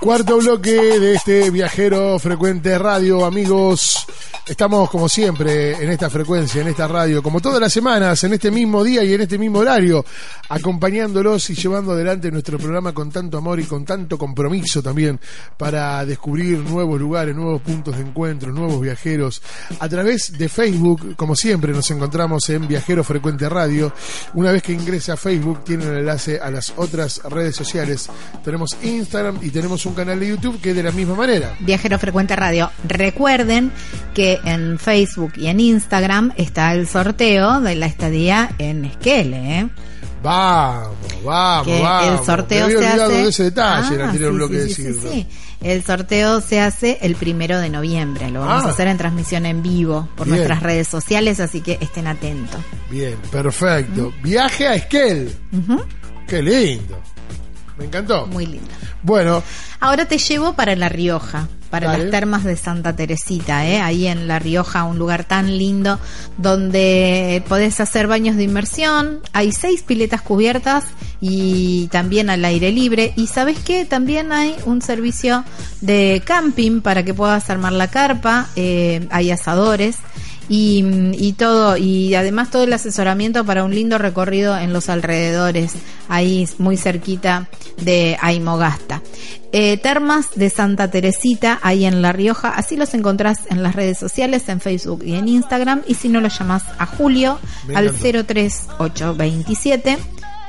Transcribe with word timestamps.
Cuarto 0.00 0.38
bloque 0.38 0.70
de 0.70 1.14
este 1.14 1.50
viajero 1.50 2.18
frecuente 2.20 2.78
radio, 2.78 3.24
amigos. 3.24 3.97
Estamos 4.48 4.88
como 4.88 5.10
siempre 5.10 5.72
en 5.72 5.90
esta 5.90 6.08
frecuencia, 6.08 6.62
en 6.62 6.68
esta 6.68 6.88
radio, 6.88 7.22
como 7.22 7.38
todas 7.38 7.60
las 7.60 7.70
semanas, 7.70 8.24
en 8.24 8.32
este 8.32 8.50
mismo 8.50 8.82
día 8.82 9.04
y 9.04 9.12
en 9.12 9.20
este 9.20 9.36
mismo 9.36 9.58
horario, 9.58 10.02
acompañándolos 10.48 11.50
y 11.50 11.54
llevando 11.54 11.92
adelante 11.92 12.30
nuestro 12.30 12.56
programa 12.56 12.94
con 12.94 13.10
tanto 13.10 13.36
amor 13.36 13.60
y 13.60 13.64
con 13.64 13.84
tanto 13.84 14.16
compromiso 14.16 14.82
también 14.82 15.20
para 15.58 16.02
descubrir 16.06 16.60
nuevos 16.60 16.98
lugares, 16.98 17.36
nuevos 17.36 17.60
puntos 17.60 17.94
de 17.96 18.02
encuentro, 18.02 18.50
nuevos 18.50 18.80
viajeros. 18.80 19.42
A 19.80 19.88
través 19.88 20.38
de 20.38 20.48
Facebook, 20.48 21.14
como 21.14 21.36
siempre, 21.36 21.74
nos 21.74 21.90
encontramos 21.90 22.48
en 22.48 22.66
Viajero 22.66 23.04
Frecuente 23.04 23.50
Radio. 23.50 23.92
Una 24.32 24.50
vez 24.50 24.62
que 24.62 24.72
ingrese 24.72 25.12
a 25.12 25.18
Facebook, 25.18 25.62
tiene 25.62 25.84
el 25.84 25.98
enlace 25.98 26.40
a 26.40 26.50
las 26.50 26.72
otras 26.76 27.20
redes 27.24 27.54
sociales. 27.54 28.08
Tenemos 28.42 28.78
Instagram 28.82 29.40
y 29.42 29.50
tenemos 29.50 29.84
un 29.84 29.92
canal 29.92 30.18
de 30.18 30.28
YouTube 30.28 30.58
que 30.58 30.70
es 30.70 30.76
de 30.76 30.82
la 30.82 30.90
misma 30.90 31.14
manera. 31.16 31.54
Viajero 31.60 31.98
Frecuente 31.98 32.34
Radio. 32.34 32.70
Recuerden 32.88 33.72
que 34.14 34.37
en 34.44 34.78
Facebook 34.78 35.32
y 35.36 35.46
en 35.48 35.60
Instagram 35.60 36.32
está 36.36 36.72
el 36.74 36.86
sorteo 36.88 37.60
de 37.60 37.74
la 37.76 37.86
estadía 37.86 38.50
en 38.58 38.84
Esquele, 38.84 39.58
¿eh? 39.60 39.68
Vamos, 40.22 40.96
vamos, 41.24 41.66
Que 41.66 41.80
vamos. 41.80 42.20
el 42.20 42.26
sorteo 42.26 42.66
Me 42.66 42.74
había 42.74 42.94
se 42.96 43.02
hace. 43.02 43.12
de 43.12 43.28
ese 43.28 43.42
detalle 43.44 43.94
en 43.94 44.00
Ah, 44.02 44.12
sí, 44.12 44.18
bloque 44.18 44.60
sí, 44.68 44.92
sí. 44.94 45.26
El 45.60 45.84
sorteo 45.84 46.40
se 46.40 46.60
hace 46.60 46.98
el 47.02 47.14
primero 47.14 47.58
de 47.60 47.68
noviembre. 47.68 48.30
Lo 48.30 48.40
vamos 48.40 48.64
Ah. 48.64 48.68
a 48.68 48.70
hacer 48.70 48.88
en 48.88 48.96
transmisión 48.98 49.46
en 49.46 49.62
vivo 49.62 50.08
por 50.16 50.26
Bien. 50.26 50.36
nuestras 50.38 50.62
redes 50.62 50.88
sociales, 50.88 51.38
así 51.40 51.60
que 51.60 51.78
estén 51.80 52.06
atentos. 52.08 52.60
Bien, 52.90 53.16
perfecto. 53.30 54.12
Viaje 54.22 54.66
a 54.68 54.74
Esquel. 54.74 55.32
Qué 56.26 56.42
lindo. 56.42 57.00
Me 57.78 57.84
encantó. 57.84 58.26
Muy 58.26 58.46
lindo. 58.46 58.68
Bueno, 59.02 59.42
Ahora 59.80 60.06
te 60.06 60.18
llevo 60.18 60.54
para 60.54 60.74
La 60.74 60.88
Rioja, 60.88 61.46
para 61.70 61.86
Dale. 61.86 62.02
las 62.04 62.10
termas 62.10 62.42
de 62.42 62.56
Santa 62.56 62.96
Teresita, 62.96 63.64
¿eh? 63.64 63.80
ahí 63.80 64.08
en 64.08 64.26
La 64.26 64.40
Rioja, 64.40 64.82
un 64.82 64.98
lugar 64.98 65.22
tan 65.22 65.56
lindo 65.56 66.00
donde 66.36 67.44
podés 67.48 67.78
hacer 67.78 68.08
baños 68.08 68.34
de 68.36 68.42
inmersión. 68.42 69.20
Hay 69.32 69.52
seis 69.52 69.82
piletas 69.84 70.20
cubiertas 70.22 70.84
y 71.20 71.86
también 71.92 72.28
al 72.28 72.44
aire 72.44 72.72
libre. 72.72 73.12
Y 73.14 73.28
sabes 73.28 73.58
qué, 73.60 73.84
también 73.84 74.32
hay 74.32 74.56
un 74.64 74.82
servicio 74.82 75.44
de 75.80 76.20
camping 76.24 76.80
para 76.80 77.04
que 77.04 77.14
puedas 77.14 77.48
armar 77.48 77.72
la 77.72 77.86
carpa. 77.88 78.48
eh, 78.56 79.06
hay 79.10 79.30
asadores 79.30 79.98
y, 80.48 80.84
y 81.12 81.32
todo 81.34 81.76
y 81.76 82.14
además 82.14 82.50
todo 82.50 82.64
el 82.64 82.72
asesoramiento 82.72 83.44
para 83.44 83.64
un 83.64 83.74
lindo 83.74 83.98
recorrido 83.98 84.56
en 84.56 84.72
los 84.72 84.88
alrededores 84.88 85.74
ahí 86.08 86.48
muy 86.58 86.76
cerquita 86.76 87.48
de 87.82 88.16
Aimogasta 88.20 89.02
Eh, 89.50 89.78
termas 89.78 90.26
de 90.34 90.50
Santa 90.50 90.90
Teresita 90.90 91.58
ahí 91.62 91.86
en 91.86 92.02
La 92.02 92.12
Rioja 92.12 92.50
así 92.50 92.76
los 92.76 92.92
encontrás 92.94 93.40
en 93.50 93.62
las 93.62 93.74
redes 93.74 93.98
sociales 93.98 94.48
en 94.48 94.60
Facebook 94.60 95.02
y 95.04 95.14
en 95.14 95.28
Instagram 95.28 95.82
y 95.86 95.94
si 95.94 96.08
no 96.08 96.20
lo 96.20 96.28
llamás 96.28 96.64
a 96.78 96.86
Julio 96.86 97.38
Me 97.66 97.76
al 97.76 97.86
encantó. 97.88 98.24
03827 98.24 99.98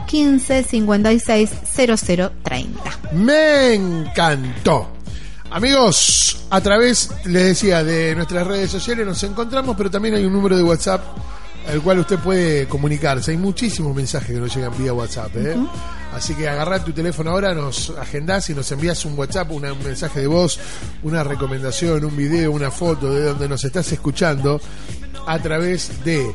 15 0.07 0.63
56 0.63 1.49
0030 1.75 2.99
me 3.13 3.73
encantó. 3.73 4.98
Amigos, 5.51 6.43
a 6.51 6.61
través, 6.61 7.09
les 7.25 7.43
decía, 7.45 7.83
de 7.83 8.13
nuestras 8.15 8.45
redes 8.45 8.69
sociales 8.69 9.05
nos 9.05 9.23
encontramos, 9.23 9.75
pero 9.75 9.89
también 9.89 10.13
hay 10.15 10.25
un 10.25 10.33
número 10.33 10.55
de 10.55 10.61
WhatsApp 10.63 11.01
al 11.67 11.81
cual 11.81 11.99
usted 11.99 12.19
puede 12.19 12.67
comunicarse. 12.67 13.31
Hay 13.31 13.37
muchísimos 13.37 13.95
mensajes 13.95 14.29
que 14.29 14.39
nos 14.39 14.55
llegan 14.55 14.71
vía 14.77 14.93
WhatsApp. 14.93 15.31
¿eh? 15.37 15.55
Así 16.13 16.33
que 16.35 16.47
agarrá 16.47 16.83
tu 16.83 16.91
teléfono 16.91 17.31
ahora, 17.31 17.53
nos 17.53 17.91
agendás 17.91 18.49
y 18.51 18.53
nos 18.53 18.71
envías 18.71 19.03
un 19.05 19.17
WhatsApp, 19.17 19.51
una- 19.51 19.73
un 19.73 19.83
mensaje 19.83 20.21
de 20.21 20.27
voz, 20.27 20.59
una 21.03 21.23
recomendación, 21.23 22.05
un 22.05 22.15
video, 22.15 22.51
una 22.51 22.69
foto 22.71 23.11
de 23.11 23.23
donde 23.25 23.49
nos 23.49 23.63
estás 23.63 23.91
escuchando 23.91 24.61
a 25.25 25.39
través 25.39 26.03
de 26.03 26.31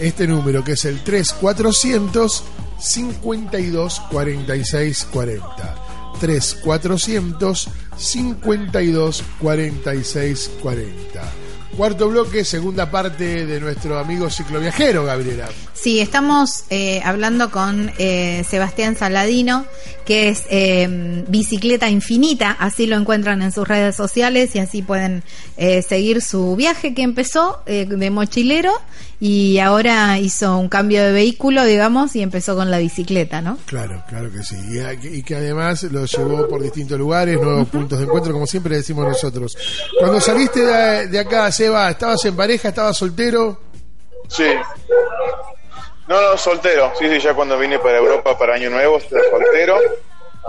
este 0.00 0.26
número 0.26 0.64
que 0.64 0.72
es 0.72 0.84
el 0.84 1.02
3400 1.04 2.44
52 2.78 4.00
46 4.10 5.06
40. 5.12 5.74
3400 6.20 7.68
52 7.96 9.22
46 9.40 10.50
40. 10.62 11.41
Cuarto 11.76 12.10
bloque, 12.10 12.44
segunda 12.44 12.90
parte 12.90 13.46
de 13.46 13.58
nuestro 13.58 13.98
amigo 13.98 14.28
cicloviajero, 14.28 15.06
Gabriela. 15.06 15.48
Sí, 15.72 16.00
estamos 16.00 16.64
eh, 16.68 17.00
hablando 17.02 17.50
con 17.50 17.90
eh, 17.98 18.44
Sebastián 18.48 18.94
Saladino, 18.94 19.64
que 20.04 20.28
es 20.28 20.44
eh, 20.50 21.24
Bicicleta 21.28 21.88
Infinita, 21.88 22.50
así 22.52 22.86
lo 22.86 22.96
encuentran 22.96 23.42
en 23.42 23.52
sus 23.52 23.66
redes 23.66 23.96
sociales 23.96 24.54
y 24.54 24.58
así 24.58 24.82
pueden 24.82 25.22
eh, 25.56 25.82
seguir 25.82 26.22
su 26.22 26.56
viaje 26.56 26.94
que 26.94 27.02
empezó 27.02 27.62
eh, 27.66 27.86
de 27.86 28.10
mochilero 28.10 28.72
y 29.20 29.60
ahora 29.60 30.18
hizo 30.18 30.58
un 30.58 30.68
cambio 30.68 31.00
de 31.04 31.12
vehículo, 31.12 31.64
digamos, 31.64 32.16
y 32.16 32.22
empezó 32.22 32.56
con 32.56 32.72
la 32.72 32.78
bicicleta, 32.78 33.40
¿no? 33.40 33.56
Claro, 33.66 34.02
claro 34.08 34.32
que 34.32 34.42
sí. 34.42 34.56
Y, 35.04 35.22
que 35.22 35.36
además 35.36 35.84
lo 35.84 36.04
llevó 36.06 36.48
por 36.48 36.60
distintos 36.60 36.98
lugares, 36.98 37.40
nuevos 37.40 37.68
puntos 37.68 38.00
de 38.00 38.06
encuentro, 38.06 38.32
como 38.32 38.48
siempre 38.48 38.74
decimos 38.74 39.06
nosotros. 39.06 39.56
Cuando 40.00 40.20
saliste 40.20 40.64
de, 40.66 41.06
de 41.06 41.18
acá, 41.20 41.52
Seba, 41.62 41.90
¿estabas 41.90 42.24
en 42.24 42.34
pareja, 42.36 42.68
estabas 42.70 42.96
soltero? 42.96 43.60
Sí. 44.28 44.48
No, 46.08 46.20
no, 46.20 46.36
soltero. 46.36 46.92
Sí, 46.98 47.08
sí, 47.08 47.20
ya 47.20 47.34
cuando 47.34 47.56
vine 47.56 47.78
para 47.78 47.98
Europa 47.98 48.36
para 48.36 48.54
Año 48.54 48.68
Nuevo 48.68 48.98
estaba 48.98 49.22
soltero. 49.30 49.78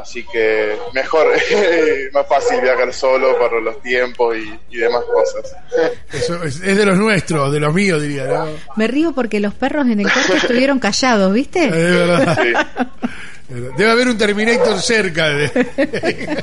Así 0.02 0.26
que 0.26 0.76
mejor, 0.96 1.28
más 2.14 2.26
fácil 2.28 2.62
viajar 2.62 2.92
solo 2.92 3.38
para 3.38 3.62
los 3.62 3.80
tiempos 3.84 4.36
y, 4.36 4.60
y 4.76 4.78
demás 4.80 5.04
cosas. 5.06 5.56
Eso 6.12 6.44
es, 6.44 6.60
es 6.62 6.76
de 6.78 6.84
los 6.84 6.98
nuestros, 6.98 7.52
de 7.54 7.60
los 7.60 7.72
míos, 7.72 8.02
diría, 8.02 8.24
¿no? 8.26 8.48
Me 8.76 8.88
río 8.88 9.12
porque 9.14 9.40
los 9.40 9.54
perros 9.54 9.86
en 9.86 10.00
el 10.00 10.12
corte 10.12 10.38
estuvieron 10.38 10.80
callados, 10.80 11.28
Es 11.30 11.34
¿viste? 11.36 11.70
verdad. 11.70 12.40
Sí. 12.42 12.54
Debe 13.50 13.92
haber 13.92 14.08
un 14.08 14.18
Terminator 14.18 14.82
cerca. 14.82 15.30
De... 15.30 15.52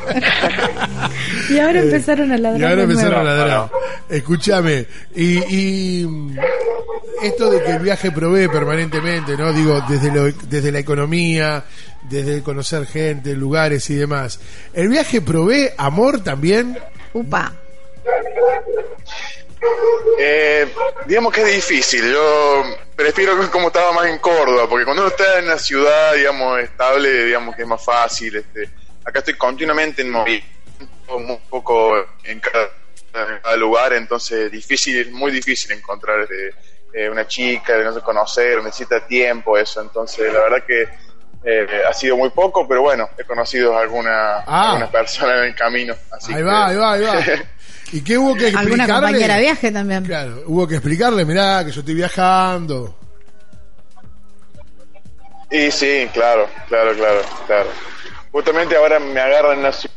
Y 1.51 1.59
ahora 1.59 1.81
empezaron 1.81 2.31
a 2.31 2.39
ladrar. 2.39 2.61
Y 2.61 2.65
ahora 2.65 2.83
empezaron 2.83 3.21
a 3.21 3.25
ladrar. 3.25 3.71
Escúchame, 4.09 4.87
y, 5.15 6.03
y, 6.03 6.07
mm, 6.07 6.37
esto 7.23 7.51
de 7.51 7.63
que 7.63 7.73
el 7.73 7.79
viaje 7.81 8.13
provee 8.13 8.49
permanentemente, 8.49 9.37
¿no? 9.37 9.53
Digo, 9.53 9.83
desde, 9.89 10.13
lo, 10.13 10.31
desde 10.31 10.71
la 10.71 10.79
economía, 10.79 11.65
desde 12.09 12.37
el 12.37 12.43
conocer 12.43 12.87
gente, 12.87 13.35
lugares 13.35 13.89
y 13.91 13.95
demás. 13.95 14.39
¿El 14.73 14.89
viaje 14.89 15.21
provee 15.21 15.71
amor 15.77 16.23
también? 16.23 16.79
Upa. 17.13 17.53
Eh, 20.19 20.73
digamos 21.07 21.33
que 21.33 21.43
es 21.43 21.55
difícil. 21.55 22.13
Yo 22.13 22.65
prefiero 22.97 23.37
como 23.51 23.69
estaba 23.69 23.93
más 23.93 24.07
en 24.07 24.19
Córdoba, 24.19 24.67
porque 24.69 24.85
cuando 24.85 25.03
uno 25.03 25.11
está 25.11 25.39
en 25.39 25.45
una 25.47 25.59
ciudad, 25.59 26.15
digamos, 26.15 26.61
estable, 26.61 27.25
digamos 27.27 27.55
que 27.57 27.63
es 27.63 27.69
más 27.69 27.85
fácil. 27.85 28.37
Este, 28.37 28.69
acá 29.05 29.19
estoy 29.21 29.35
continuamente 29.35 30.03
en 30.03 30.11
movimiento, 30.11 30.47
un 31.17 31.41
poco 31.49 31.97
en 32.25 32.41
cada, 32.41 32.69
en 33.15 33.39
cada 33.43 33.57
lugar, 33.57 33.93
entonces 33.95 34.51
difícil, 34.51 35.11
muy 35.13 35.31
difícil 35.33 35.73
encontrar 35.73 36.21
este, 36.21 36.55
eh, 36.93 37.09
una 37.11 37.27
chica, 37.27 37.77
de 37.77 37.85
no 37.85 37.93
sé 37.95 38.01
conocer, 38.01 38.63
necesita 38.63 39.07
tiempo, 39.07 39.57
eso. 39.59 39.81
Entonces, 39.81 40.33
la 40.33 40.41
verdad 40.41 40.65
que 40.67 40.89
eh, 41.43 41.67
ha 41.89 41.93
sido 41.95 42.17
muy 42.19 42.29
poco, 42.31 42.69
pero 42.69 42.83
bueno, 42.83 43.09
he 43.17 43.25
conocido 43.25 43.79
alguna, 43.79 44.45
Ah. 44.47 44.89
personas 44.93 45.39
en 45.39 45.45
el 45.45 45.55
camino. 45.55 45.95
Así 46.13 46.33
Ahí 46.33 46.39
que- 46.39 46.45
va, 46.45 46.67
ahí 46.67 46.77
va, 46.77 46.93
ahí 46.93 47.03
va. 47.03 47.13
¿Y 47.93 48.03
qué 48.03 48.17
hubo 48.19 48.35
que 48.35 48.49
explicarle? 48.49 48.83
Alguna 48.83 48.87
compañera 49.01 49.35
de 49.37 49.41
viaje 49.43 49.71
también. 49.73 50.05
Claro, 50.05 50.43
hubo 50.47 50.67
que 50.69 50.75
explicarle, 50.77 51.25
mirá, 51.25 51.65
que 51.65 51.73
yo 51.73 51.81
estoy 51.81 51.95
viajando. 51.95 52.97
Y 55.51 55.71
sí, 55.71 56.09
claro, 56.13 56.49
claro, 56.69 56.95
claro, 56.95 57.21
claro. 57.47 57.71
Justamente 58.31 58.77
ahora 58.77 59.01
me 59.01 59.19
agarran 59.21 59.59
en 59.59 59.63
la 59.65 59.73
ciudad. 59.73 59.95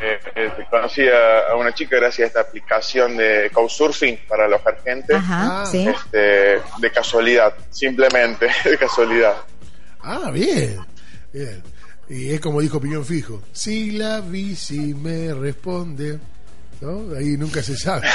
eh, 0.00 0.18
eh, 0.34 0.50
conocí 0.68 1.02
a, 1.08 1.52
a 1.52 1.56
una 1.56 1.72
chica 1.72 1.94
gracias 1.96 2.24
a 2.24 2.26
esta 2.26 2.40
aplicación 2.40 3.16
de 3.16 3.48
Couchsurfing 3.52 4.18
para 4.28 4.46
alojar 4.46 4.82
gente. 4.82 5.14
Ajá, 5.14 5.62
Ah. 5.62 5.66
sí. 5.66 5.86
Este, 5.86 6.18
de 6.78 6.90
casualidad, 6.92 7.54
simplemente, 7.70 8.48
de 8.64 8.76
casualidad. 8.76 9.36
Ah, 10.02 10.30
bien, 10.32 10.80
bien. 11.32 11.62
Y 12.08 12.32
es 12.34 12.40
como 12.40 12.60
dijo 12.60 12.80
Piñón 12.80 13.04
Fijo, 13.04 13.40
si 13.52 13.92
la 13.92 14.20
bici 14.20 14.92
me 14.94 15.32
responde, 15.32 16.18
¿no? 16.82 17.16
Ahí 17.16 17.36
nunca 17.38 17.62
se 17.62 17.76
sabe. 17.76 18.08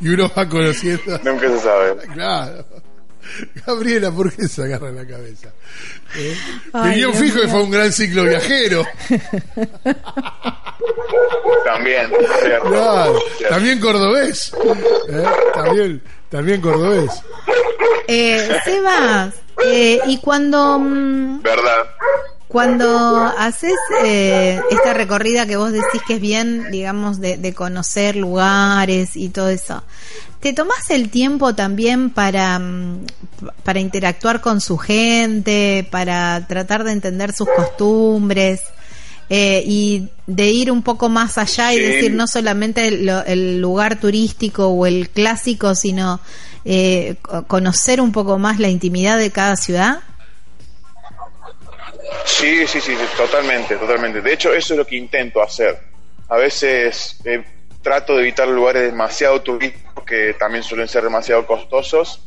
y 0.00 0.08
uno 0.08 0.30
va 0.36 0.48
conociendo. 0.48 1.18
Nunca 1.24 1.48
se 1.48 1.58
sabe. 1.60 1.96
Claro. 2.12 2.66
Gabriela, 3.66 4.10
¿por 4.10 4.30
qué 4.32 4.46
se 4.46 4.62
agarra 4.62 4.90
la 4.92 5.06
cabeza? 5.06 5.48
¿Eh? 6.16 6.36
Ay, 6.74 6.96
Dios 6.96 7.16
Fijo 7.16 7.40
que 7.40 7.48
fue 7.48 7.62
un 7.62 7.70
gran 7.70 7.90
ciclo 7.90 8.24
viajero. 8.24 8.84
También, 11.64 12.10
cierto. 12.42 12.68
Claro. 12.68 13.18
Cierto. 13.38 13.54
También 13.54 13.80
cordobés. 13.80 14.52
¿Eh? 15.08 15.24
También, 15.54 16.02
también 16.28 16.60
cordobés. 16.60 17.10
Eh, 18.06 18.60
Sebas, 18.64 19.34
eh, 19.64 19.98
y 20.06 20.18
cuando, 20.18 20.78
mm, 20.78 21.40
¿Verdad? 21.42 21.86
Cuando 22.54 23.24
haces 23.36 23.74
eh, 24.04 24.60
esta 24.70 24.94
recorrida 24.94 25.44
que 25.44 25.56
vos 25.56 25.72
decís 25.72 26.00
que 26.06 26.14
es 26.14 26.20
bien, 26.20 26.70
digamos, 26.70 27.20
de, 27.20 27.36
de, 27.36 27.52
conocer 27.52 28.14
lugares 28.14 29.16
y 29.16 29.30
todo 29.30 29.48
eso, 29.48 29.82
¿te 30.38 30.52
tomás 30.52 30.88
el 30.90 31.10
tiempo 31.10 31.56
también 31.56 32.10
para, 32.10 32.60
mm, 32.60 33.06
para 33.64 33.80
interactuar 33.80 34.40
con 34.40 34.60
su 34.60 34.78
gente, 34.78 35.84
para 35.90 36.46
tratar 36.46 36.84
de 36.84 36.92
entender 36.92 37.32
sus 37.32 37.48
costumbres? 37.56 38.60
Eh, 39.30 39.64
y 39.66 40.10
de 40.28 40.50
ir 40.50 40.70
un 40.70 40.82
poco 40.82 41.08
más 41.08 41.38
allá 41.38 41.72
y 41.72 41.80
decir 41.80 42.12
no 42.12 42.28
solamente 42.28 42.86
el, 42.86 43.08
el, 43.08 43.60
lugar 43.60 43.98
turístico 43.98 44.68
o 44.68 44.86
el 44.86 45.10
clásico, 45.10 45.74
sino 45.74 46.20
eh, 46.64 47.16
conocer 47.48 48.00
un 48.00 48.12
poco 48.12 48.38
más 48.38 48.60
la 48.60 48.68
intimidad 48.68 49.18
de 49.18 49.32
cada 49.32 49.56
ciudad? 49.56 50.02
Sí, 52.24 52.66
sí, 52.66 52.80
sí, 52.80 52.96
totalmente, 53.16 53.76
totalmente. 53.76 54.20
De 54.20 54.32
hecho, 54.32 54.52
eso 54.52 54.74
es 54.74 54.78
lo 54.78 54.86
que 54.86 54.96
intento 54.96 55.42
hacer. 55.42 55.78
A 56.28 56.36
veces 56.36 57.18
eh, 57.24 57.44
trato 57.82 58.16
de 58.16 58.22
evitar 58.22 58.48
lugares 58.48 58.82
demasiado 58.82 59.40
turísticos 59.42 60.04
que 60.04 60.34
también 60.34 60.62
suelen 60.64 60.88
ser 60.88 61.04
demasiado 61.04 61.46
costosos 61.46 62.24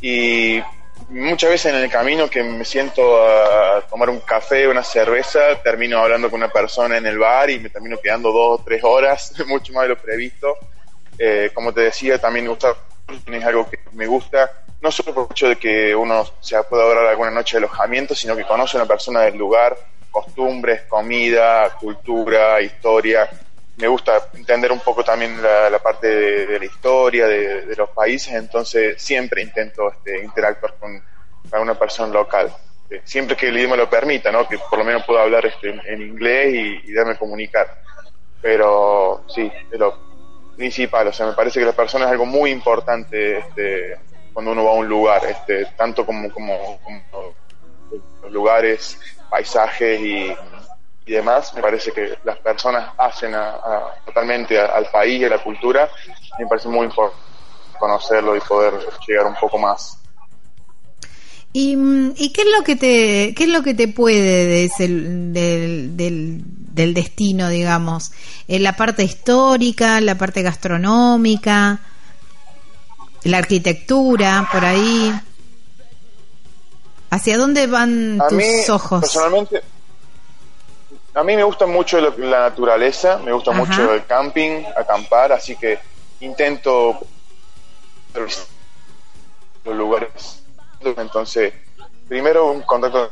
y 0.00 0.62
muchas 1.08 1.50
veces 1.50 1.72
en 1.72 1.80
el 1.80 1.90
camino 1.90 2.28
que 2.28 2.42
me 2.42 2.64
siento 2.64 3.22
a 3.22 3.80
tomar 3.88 4.10
un 4.10 4.20
café, 4.20 4.68
una 4.68 4.84
cerveza, 4.84 5.60
termino 5.62 5.98
hablando 5.98 6.30
con 6.30 6.40
una 6.40 6.52
persona 6.52 6.96
en 6.96 7.06
el 7.06 7.18
bar 7.18 7.50
y 7.50 7.58
me 7.58 7.70
termino 7.70 7.98
quedando 7.98 8.30
dos 8.30 8.60
o 8.60 8.64
tres 8.64 8.84
horas, 8.84 9.32
mucho 9.46 9.72
más 9.72 9.84
de 9.84 9.88
lo 9.88 9.98
previsto. 9.98 10.56
Eh, 11.18 11.50
como 11.52 11.72
te 11.72 11.82
decía, 11.82 12.18
también 12.18 12.44
me 12.46 12.50
gusta, 12.50 12.74
es 13.26 13.44
algo 13.44 13.68
que 13.68 13.78
me 13.92 14.06
gusta, 14.06 14.50
no 14.82 14.90
solo 14.90 15.14
por 15.14 15.24
el 15.24 15.32
hecho 15.32 15.48
de 15.48 15.56
que 15.56 15.94
uno 15.94 16.24
se 16.40 16.60
pueda 16.64 16.84
ahorrar 16.84 17.06
alguna 17.06 17.30
noche 17.30 17.56
de 17.56 17.64
alojamiento, 17.64 18.14
sino 18.14 18.34
que 18.34 18.44
conoce 18.44 18.76
a 18.76 18.80
una 18.80 18.88
persona 18.88 19.20
del 19.20 19.36
lugar, 19.36 19.76
costumbres, 20.10 20.82
comida, 20.82 21.76
cultura, 21.78 22.60
historia. 22.60 23.28
Me 23.76 23.88
gusta 23.88 24.28
entender 24.34 24.72
un 24.72 24.80
poco 24.80 25.04
también 25.04 25.40
la, 25.42 25.78
parte 25.78 26.08
de, 26.08 26.58
la 26.58 26.64
historia 26.64 27.26
de, 27.26 27.74
los 27.76 27.90
países, 27.90 28.34
entonces 28.34 29.00
siempre 29.00 29.42
intento 29.42 29.90
este, 29.90 30.22
interactuar 30.22 30.74
con, 30.78 31.02
una 31.60 31.74
persona 31.78 32.12
local. 32.12 32.54
Eh, 32.88 33.02
siempre 33.04 33.36
que 33.36 33.48
el 33.48 33.56
idioma 33.56 33.76
lo 33.76 33.88
permita, 33.88 34.30
¿no? 34.30 34.46
que 34.46 34.58
por 34.58 34.78
lo 34.78 34.84
menos 34.84 35.04
pueda 35.04 35.22
hablar 35.22 35.46
este, 35.46 35.70
en 35.86 36.02
inglés 36.02 36.54
y, 36.54 36.90
y 36.90 36.92
darme 36.92 37.16
comunicar. 37.16 37.82
Pero 38.40 39.24
sí, 39.28 39.50
es 39.70 39.78
lo 39.78 40.10
principal, 40.56 41.08
o 41.08 41.12
sea, 41.12 41.26
me 41.26 41.32
parece 41.32 41.58
que 41.58 41.66
la 41.66 41.72
persona 41.72 42.04
es 42.04 42.10
algo 42.10 42.26
muy 42.26 42.50
importante 42.50 43.38
este, 43.38 43.98
cuando 44.32 44.52
uno 44.52 44.64
va 44.64 44.70
a 44.70 44.74
un 44.74 44.88
lugar, 44.88 45.24
este, 45.24 45.66
tanto 45.76 46.04
como, 46.06 46.30
como, 46.32 46.54
los 48.22 48.32
lugares, 48.32 48.98
paisajes 49.28 50.00
y, 50.00 50.34
demás, 51.06 51.52
me 51.54 51.60
parece 51.60 51.90
que 51.90 52.18
las 52.22 52.38
personas 52.38 52.92
hacen 52.96 53.34
totalmente 54.06 54.56
al 54.60 54.86
país 54.92 55.20
y 55.20 55.24
a 55.24 55.28
la 55.28 55.42
cultura, 55.42 55.90
me 56.38 56.46
parece 56.46 56.68
muy 56.68 56.86
importante 56.86 57.30
conocerlo 57.80 58.36
y 58.36 58.40
poder 58.40 58.74
llegar 59.08 59.26
un 59.26 59.34
poco 59.34 59.58
más. 59.58 59.96
¿Y, 61.52 61.76
¿Y, 62.16 62.32
qué 62.32 62.42
es 62.42 62.48
lo 62.56 62.62
que 62.62 62.76
te 62.76 63.34
qué 63.34 63.44
es 63.44 63.48
lo 63.48 63.62
que 63.64 63.74
te 63.74 63.88
puede 63.88 64.46
de 64.46 64.64
ese, 64.66 64.86
del, 64.86 65.96
del, 65.96 66.42
del 66.44 66.94
destino, 66.94 67.48
digamos? 67.48 68.12
¿En 68.46 68.62
la 68.62 68.76
parte 68.76 69.02
histórica, 69.02 70.00
la 70.00 70.16
parte 70.16 70.42
gastronómica? 70.42 71.80
La 73.24 73.38
arquitectura, 73.38 74.48
por 74.52 74.64
ahí. 74.64 75.12
¿Hacia 77.10 77.36
dónde 77.38 77.66
van 77.66 78.18
tus 78.28 78.70
ojos? 78.70 79.00
Personalmente, 79.00 79.62
a 81.14 81.24
mí 81.24 81.34
me 81.34 81.42
gusta 81.42 81.66
mucho 81.66 82.00
la 82.00 82.40
naturaleza, 82.40 83.18
me 83.18 83.32
gusta 83.32 83.50
mucho 83.50 83.92
el 83.92 84.06
camping, 84.06 84.62
acampar, 84.76 85.32
así 85.32 85.56
que 85.56 85.78
intento 86.20 87.00
los 88.14 88.48
lugares. 89.64 90.42
Entonces, 90.80 91.52
primero 92.08 92.50
un 92.50 92.62
contacto 92.62 93.10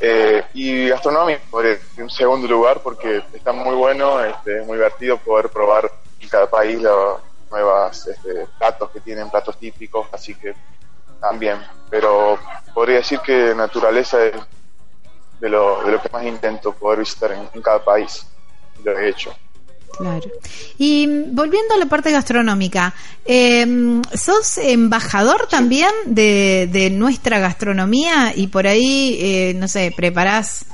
eh, 0.00 0.44
y 0.54 0.88
gastronómico 0.88 1.62
en 1.62 2.10
segundo 2.10 2.46
lugar 2.46 2.80
porque 2.82 3.22
está 3.32 3.52
muy 3.52 3.74
bueno, 3.74 4.22
este, 4.24 4.60
es 4.60 4.66
muy 4.66 4.76
divertido 4.76 5.16
poder 5.18 5.48
probar 5.48 5.90
en 6.20 6.28
cada 6.28 6.48
país 6.48 6.80
lo, 6.80 7.20
nuevas 7.50 8.06
este, 8.06 8.46
platos 8.58 8.90
que 8.90 9.00
tienen 9.00 9.30
platos 9.30 9.58
típicos, 9.58 10.06
así 10.12 10.34
que 10.34 10.54
también. 11.20 11.58
Pero 11.90 12.38
podría 12.72 12.96
decir 12.96 13.20
que 13.20 13.54
naturaleza 13.54 14.24
es 14.24 14.34
de 15.40 15.48
lo, 15.48 15.82
de 15.84 15.92
lo 15.92 16.02
que 16.02 16.08
más 16.10 16.24
intento 16.24 16.72
poder 16.72 17.00
visitar 17.00 17.32
en, 17.32 17.62
cada 17.62 17.82
país. 17.84 18.26
Lo 18.84 18.98
he 18.98 19.08
hecho. 19.08 19.34
Claro. 19.98 20.30
Y 20.78 21.06
volviendo 21.26 21.74
a 21.74 21.76
la 21.76 21.86
parte 21.86 22.12
gastronómica, 22.12 22.94
eh, 23.24 24.00
¿sos 24.14 24.58
embajador 24.58 25.48
también 25.48 25.90
de, 26.06 26.68
de, 26.70 26.90
nuestra 26.90 27.38
gastronomía 27.40 28.32
y 28.34 28.46
por 28.46 28.66
ahí, 28.66 29.18
eh, 29.20 29.54
no 29.54 29.66
sé, 29.66 29.92
preparás 29.94 30.64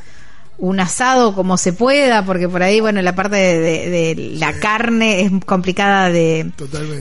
un 0.59 0.81
asado 0.81 1.35
como 1.35 1.59
se 1.59 1.73
pueda, 1.73 2.25
porque 2.25 2.49
por 2.49 2.63
ahí, 2.63 2.81
bueno, 2.81 3.03
la 3.03 3.15
parte 3.15 3.37
de, 3.37 4.37
la 4.39 4.55
carne 4.55 5.23
es 5.23 5.33
complicada 5.45 6.09
de, 6.09 6.51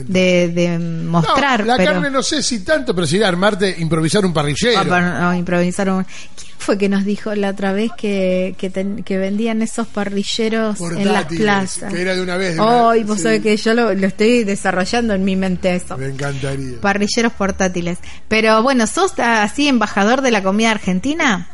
de, 0.06 0.78
mostrar. 0.78 1.64
la 1.64 1.76
carne 1.76 2.10
no 2.10 2.22
sé 2.22 2.42
si 2.42 2.60
tanto, 2.60 2.94
pero 2.94 3.06
sí 3.06 3.22
armarte, 3.22 3.76
improvisar 3.78 4.26
un 4.26 4.32
parrillero. 4.32 4.78
Ah, 4.92 5.34
improvisar 5.36 5.88
un... 5.90 6.04
¿Quién 6.04 6.54
fue 6.58 6.76
que 6.76 6.88
nos 6.88 7.04
dijo 7.04 7.34
la 7.34 7.50
otra 7.50 7.72
vez 7.72 7.92
que, 7.96 8.54
que, 8.58 9.18
vendían 9.18 9.62
esos 9.62 9.86
parrilleros 9.86 10.78
en 10.80 11.12
las 11.12 11.24
plazas? 11.26 11.92
Que 11.92 12.02
era 12.02 12.14
de 12.14 12.22
una 12.22 12.36
vez. 12.36 12.58
Hoy, 12.58 13.04
vos 13.04 13.22
sabés 13.22 13.40
que 13.42 13.56
yo 13.56 13.72
lo, 13.72 13.94
lo, 13.94 14.06
estoy 14.06 14.44
desarrollando 14.44 15.14
en 15.14 15.24
mi 15.24 15.36
mente 15.36 15.74
eso. 15.74 15.96
Me 15.96 16.06
encantaría. 16.06 16.80
Parrilleros 16.80 17.32
portátiles. 17.32 17.98
Pero 18.28 18.62
bueno, 18.62 18.86
¿sos 18.86 19.18
así 19.18 19.68
embajador 19.68 20.20
de 20.20 20.30
la 20.30 20.42
comida 20.42 20.72
argentina? 20.72 21.48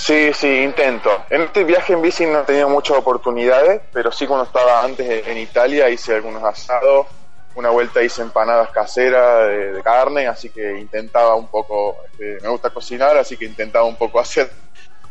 Sí, 0.00 0.32
sí, 0.32 0.62
intento. 0.62 1.10
En 1.28 1.42
este 1.42 1.62
viaje 1.62 1.92
en 1.92 2.00
bici 2.00 2.24
no 2.24 2.40
he 2.40 2.44
tenido 2.44 2.70
muchas 2.70 2.96
oportunidades, 2.96 3.82
pero 3.92 4.10
sí 4.10 4.26
cuando 4.26 4.46
estaba 4.46 4.82
antes 4.82 5.26
en 5.26 5.36
Italia 5.36 5.90
hice 5.90 6.14
algunos 6.14 6.42
asados, 6.42 7.06
una 7.54 7.68
vuelta 7.68 8.02
hice 8.02 8.22
empanadas 8.22 8.70
caseras 8.70 9.48
de, 9.48 9.82
carne, 9.84 10.26
así 10.26 10.48
que 10.48 10.78
intentaba 10.78 11.34
un 11.34 11.48
poco, 11.48 11.98
este, 12.06 12.38
me 12.40 12.48
gusta 12.48 12.70
cocinar, 12.70 13.18
así 13.18 13.36
que 13.36 13.44
intentaba 13.44 13.84
un 13.84 13.96
poco 13.96 14.18
hacer 14.20 14.50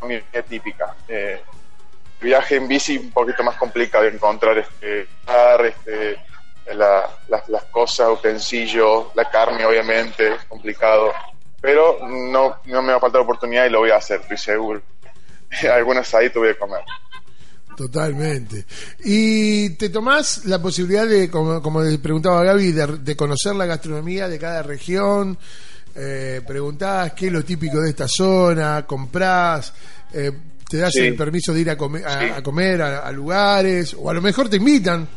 comida 0.00 0.22
típica. 0.48 0.96
Eh, 1.06 1.40
viaje 2.20 2.56
en 2.56 2.66
bici 2.66 2.98
un 2.98 3.12
poquito 3.12 3.44
más 3.44 3.56
complicado 3.56 4.06
encontrar 4.06 4.58
este, 4.58 5.06
este 5.68 6.18
las, 6.74 7.48
las 7.48 7.64
cosas, 7.70 8.08
utensilios, 8.08 9.06
la 9.14 9.30
carne 9.30 9.64
obviamente, 9.64 10.36
complicado 10.48 11.12
pero 11.60 11.98
no, 12.08 12.56
no 12.64 12.82
me 12.82 12.92
va 12.92 12.96
a 12.96 13.00
faltar 13.00 13.20
oportunidad 13.20 13.66
y 13.66 13.70
lo 13.70 13.80
voy 13.80 13.90
a 13.90 13.96
hacer, 13.96 14.20
estoy 14.20 14.38
seguro. 14.38 14.82
Algunas 15.72 16.12
ahí 16.14 16.30
te 16.30 16.38
voy 16.38 16.48
a 16.48 16.58
comer. 16.58 16.80
Totalmente. 17.76 18.66
Y 19.04 19.70
te 19.70 19.88
tomás 19.88 20.44
la 20.44 20.60
posibilidad 20.60 21.06
de, 21.06 21.30
como, 21.30 21.62
como 21.62 21.80
preguntaba 22.02 22.44
Gaby, 22.44 22.72
de, 22.72 23.16
conocer 23.16 23.54
la 23.54 23.66
gastronomía 23.66 24.28
de 24.28 24.38
cada 24.38 24.62
región, 24.62 25.38
eh, 25.94 26.42
preguntás 26.46 27.12
qué 27.14 27.28
es 27.28 27.32
lo 27.32 27.44
típico 27.44 27.80
de 27.80 27.90
esta 27.90 28.06
zona, 28.06 28.84
comprás, 28.86 29.72
eh, 30.12 30.30
te 30.68 30.76
das 30.76 30.94
el 30.96 31.16
permiso 31.16 31.54
de 31.54 31.60
ir 31.60 31.70
a, 31.70 31.76
comer 31.76 32.06
a, 32.06 32.42
comer 32.42 32.82
a, 32.82 33.10
lugares, 33.12 33.96
o 33.98 34.10
a 34.10 34.14
lo 34.14 34.20
mejor 34.20 34.48
te 34.48 34.56
invitan. 34.56 35.08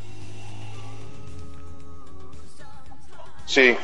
Sí, 3.46 3.76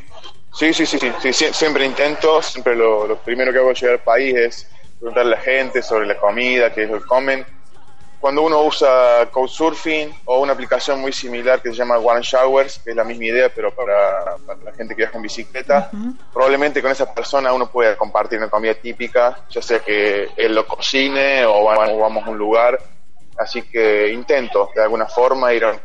Sí, 0.54 0.74
sí, 0.74 0.86
sí, 0.86 1.00
sí, 1.22 1.34
siempre 1.54 1.86
intento, 1.86 2.42
siempre 2.42 2.76
lo, 2.76 3.18
primero 3.18 3.52
que 3.52 3.60
hago 3.60 3.70
al 3.70 3.76
llegar 3.76 3.94
al 3.94 4.04
país 4.04 4.36
es 4.36 4.70
preguntarle 4.98 5.36
a 5.36 5.38
la 5.38 5.42
gente 5.44 5.82
sobre 5.82 6.08
la 6.08 6.18
comida, 6.18 6.74
qué 6.74 6.84
es 6.84 6.90
lo 6.90 7.00
que 7.00 7.06
comen. 7.06 7.46
Cuando 8.20 8.42
uno 8.42 8.64
usa 8.64 9.30
Couchsurfing 9.32 10.14
o 10.26 10.42
una 10.42 10.52
aplicación 10.52 11.00
muy 11.00 11.14
similar 11.14 11.62
que 11.62 11.70
se 11.70 11.76
llama 11.76 11.98
One 11.98 12.22
Showers, 12.22 12.80
que 12.80 12.90
es 12.90 12.96
la 12.96 13.06
misma 13.06 13.26
idea 13.26 13.50
pero 13.50 13.74
para, 13.74 14.36
la 14.62 14.74
gente 14.74 14.94
que 14.94 15.04
viaja 15.04 15.16
en 15.16 15.22
bicicleta, 15.22 15.90
probablemente 16.34 16.82
con 16.82 16.92
esa 16.92 17.14
persona 17.14 17.54
uno 17.54 17.72
pueda 17.72 17.96
compartir 17.96 18.40
una 18.40 18.50
comida 18.50 18.74
típica, 18.74 19.46
ya 19.50 19.62
sea 19.62 19.80
que 19.80 20.32
él 20.36 20.54
lo 20.54 20.68
cocine 20.68 21.46
o 21.46 21.64
vamos 21.64 22.26
a 22.26 22.30
un 22.30 22.38
lugar. 22.38 22.78
Así 23.38 23.62
que 23.62 24.12
intento 24.12 24.70
de 24.76 24.84
alguna 24.84 25.06
forma 25.06 25.54
ir 25.54 25.64
a 25.64 25.80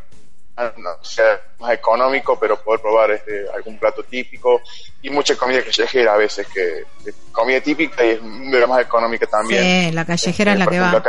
no 0.56 1.02
sea 1.02 1.40
más 1.58 1.73
económico, 1.73 2.38
pero 2.38 2.62
poder 2.62 2.80
probar 2.80 3.11
este, 3.11 3.46
algún 3.54 3.78
plato 3.78 4.04
típico 4.04 4.61
y 5.02 5.11
mucha 5.11 5.37
comida 5.37 5.62
callejera 5.62 6.14
a 6.14 6.16
veces, 6.16 6.46
que, 6.46 6.84
comida 7.32 7.61
típica 7.61 8.04
y 8.04 8.11
es 8.11 8.23
de 8.23 8.66
más 8.66 8.82
económica 8.82 9.26
también. 9.26 9.62
Sí, 9.62 9.92
la 9.92 10.04
callejera 10.04 10.52
es 10.52 10.58
la 10.58 10.66
que 10.66 10.78
va. 10.80 11.02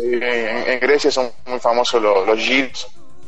en, 0.00 0.80
Grecia 0.80 1.10
son 1.10 1.30
muy 1.46 1.60
famosos 1.60 2.02
los, 2.02 2.26
los 2.26 2.38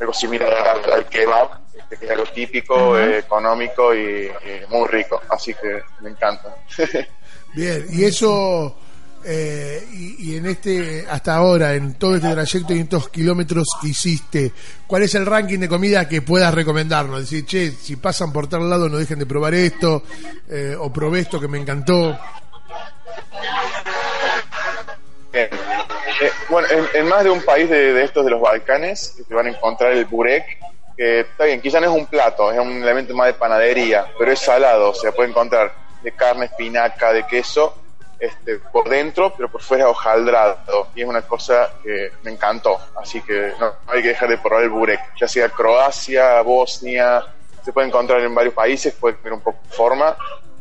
algo 0.00 0.12
similar 0.14 0.52
al, 0.92 1.06
kebab, 1.06 1.60
que 1.88 2.06
es 2.06 2.10
algo 2.10 2.24
típico, 2.24 2.98
eh, 2.98 3.18
económico 3.18 3.94
y, 3.94 4.26
y 4.26 4.66
muy 4.68 4.88
rico. 4.88 5.20
Así 5.28 5.54
que 5.54 5.82
me 6.00 6.10
encanta. 6.10 6.56
Bien, 7.54 7.84
y 7.90 8.04
eso, 8.04 8.79
eh, 9.24 9.86
y, 9.92 10.36
en 10.36 10.46
este, 10.46 11.06
hasta 11.08 11.34
ahora, 11.34 11.74
en 11.74 11.94
todo 11.94 12.16
este 12.16 12.30
trayecto 12.30 12.72
y 12.72 12.76
en 12.76 12.82
estos 12.82 13.08
kilómetros 13.10 13.66
que 13.80 13.88
hiciste, 13.88 14.52
¿cuál 14.86 15.02
es 15.02 15.14
el 15.14 15.26
ranking 15.26 15.58
de 15.58 15.68
comida 15.68 16.08
que 16.08 16.22
puedas 16.22 16.54
recomendarnos? 16.54 17.20
Decir, 17.20 17.44
che, 17.44 17.70
si 17.70 17.96
pasan 17.96 18.32
por 18.32 18.48
tal 18.48 18.68
lado 18.68 18.88
no 18.88 18.96
dejen 18.96 19.18
de 19.18 19.26
probar 19.26 19.54
esto, 19.54 20.02
eh, 20.48 20.74
o 20.78 20.92
probé 20.92 21.20
esto 21.20 21.38
que 21.38 21.48
me 21.48 21.58
encantó. 21.58 22.18
Eh, 25.32 25.50
bueno, 26.48 26.68
en, 26.94 27.06
más 27.06 27.22
de 27.22 27.30
un 27.30 27.42
país 27.42 27.68
de, 27.68 28.02
estos 28.02 28.24
de 28.24 28.30
los 28.30 28.40
Balcanes 28.40 29.16
se 29.26 29.34
van 29.34 29.46
a 29.46 29.50
encontrar 29.50 29.92
el 29.92 30.06
burek, 30.06 30.44
que 30.96 31.20
está 31.20 31.44
bien, 31.44 31.60
quizá 31.60 31.78
no 31.80 31.86
es 31.86 31.92
un 31.92 32.06
plato, 32.06 32.50
es 32.50 32.58
un 32.58 32.82
elemento 32.82 33.14
más 33.14 33.26
de 33.26 33.34
panadería, 33.34 34.06
pero 34.18 34.32
es 34.32 34.38
salado, 34.38 34.90
o 34.90 34.94
sea, 34.94 35.12
puede 35.12 35.30
encontrar 35.30 35.72
de 36.02 36.12
carne, 36.12 36.46
espinaca, 36.46 37.12
de 37.12 37.26
queso, 37.26 37.74
este, 38.20 38.58
por 38.58 38.88
dentro, 38.88 39.32
pero 39.34 39.50
por 39.50 39.62
fuera 39.62 39.88
hojaldrado, 39.88 40.88
y 40.94 41.02
es 41.02 41.08
una 41.08 41.22
cosa 41.22 41.70
que 41.82 42.12
me 42.22 42.30
encantó, 42.32 42.78
así 43.00 43.22
que 43.22 43.52
no, 43.58 43.72
hay 43.86 44.02
que 44.02 44.08
dejar 44.08 44.28
de 44.28 44.38
probar 44.38 44.64
el 44.64 44.70
burek, 44.70 45.00
ya 45.18 45.26
sea 45.26 45.48
Croacia, 45.48 46.40
Bosnia, 46.42 47.24
se 47.64 47.72
puede 47.72 47.88
encontrar 47.88 48.20
en 48.20 48.34
varios 48.34 48.54
países, 48.54 48.94
puede 48.94 49.16
tener 49.16 49.32
un 49.32 49.40
poco 49.40 49.58
de 49.62 49.74
forma, 49.74 50.16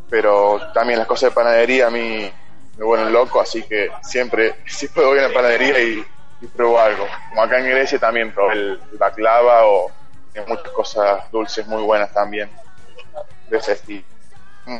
pero 0.10 0.60
también 0.74 1.00
las 1.00 1.08
cosas 1.08 1.30
de 1.30 1.36
panadería 1.36 1.88
a 1.88 1.89
mí 1.89 2.32
me 2.78 2.86
vuelven 2.86 3.12
loco, 3.12 3.42
así 3.42 3.63
que 3.63 3.92
siempre, 4.01 4.56
si 4.66 4.88
puedo 4.88 5.13
ir 5.16 5.22
a 5.22 5.28
la 5.28 5.34
panadería 5.34 5.80
y, 5.80 6.06
y 6.42 6.48
pruebo 6.48 6.80
algo. 6.80 7.06
Como 7.30 7.44
acá 7.44 7.60
en 7.60 7.70
Grecia 7.70 8.00
también 8.00 8.34
probé 8.34 8.54
el, 8.54 8.82
el 8.92 8.98
baklava 8.98 9.66
o 9.66 9.92
muchas 10.48 10.72
cosas 10.72 11.32
dulces 11.32 11.66
muy 11.68 11.84
buenas 11.84 12.13
también 12.13 12.50
de 13.50 13.58
ese 13.58 13.74
estilo. 13.74 14.04
Mm. 14.66 14.78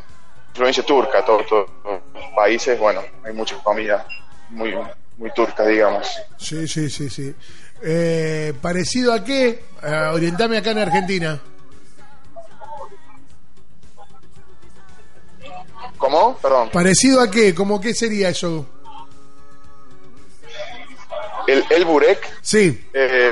Influencia 0.50 0.84
turca, 0.86 1.24
todos 1.24 1.46
todos 1.48 1.70
los 1.86 2.02
países, 2.36 2.78
bueno, 2.80 3.02
hay 3.24 3.34
muchas 3.34 3.60
comidas 3.60 4.06
muy, 4.50 4.76
muy 5.18 5.32
turcas, 5.32 5.68
digamos. 5.68 6.08
Sí, 6.38 6.68
sí, 6.68 6.90
sí, 6.90 7.10
sí. 7.10 7.34
Eh, 7.82 8.54
¿Parecido 8.62 9.14
a 9.14 9.24
qué? 9.24 9.64
Orientame 10.14 10.58
acá 10.58 10.72
en 10.72 10.80
Argentina. 10.80 11.40
¿Cómo? 15.98 16.38
Perdón. 16.38 16.70
¿Parecido 16.72 17.22
a 17.22 17.30
qué? 17.30 17.54
¿Cómo 17.54 17.80
qué 17.80 17.94
sería 17.94 18.30
eso? 18.30 18.66
El, 21.48 21.66
el 21.70 21.86
burek 21.86 22.38
Sí, 22.42 22.88
eh, 22.94 23.32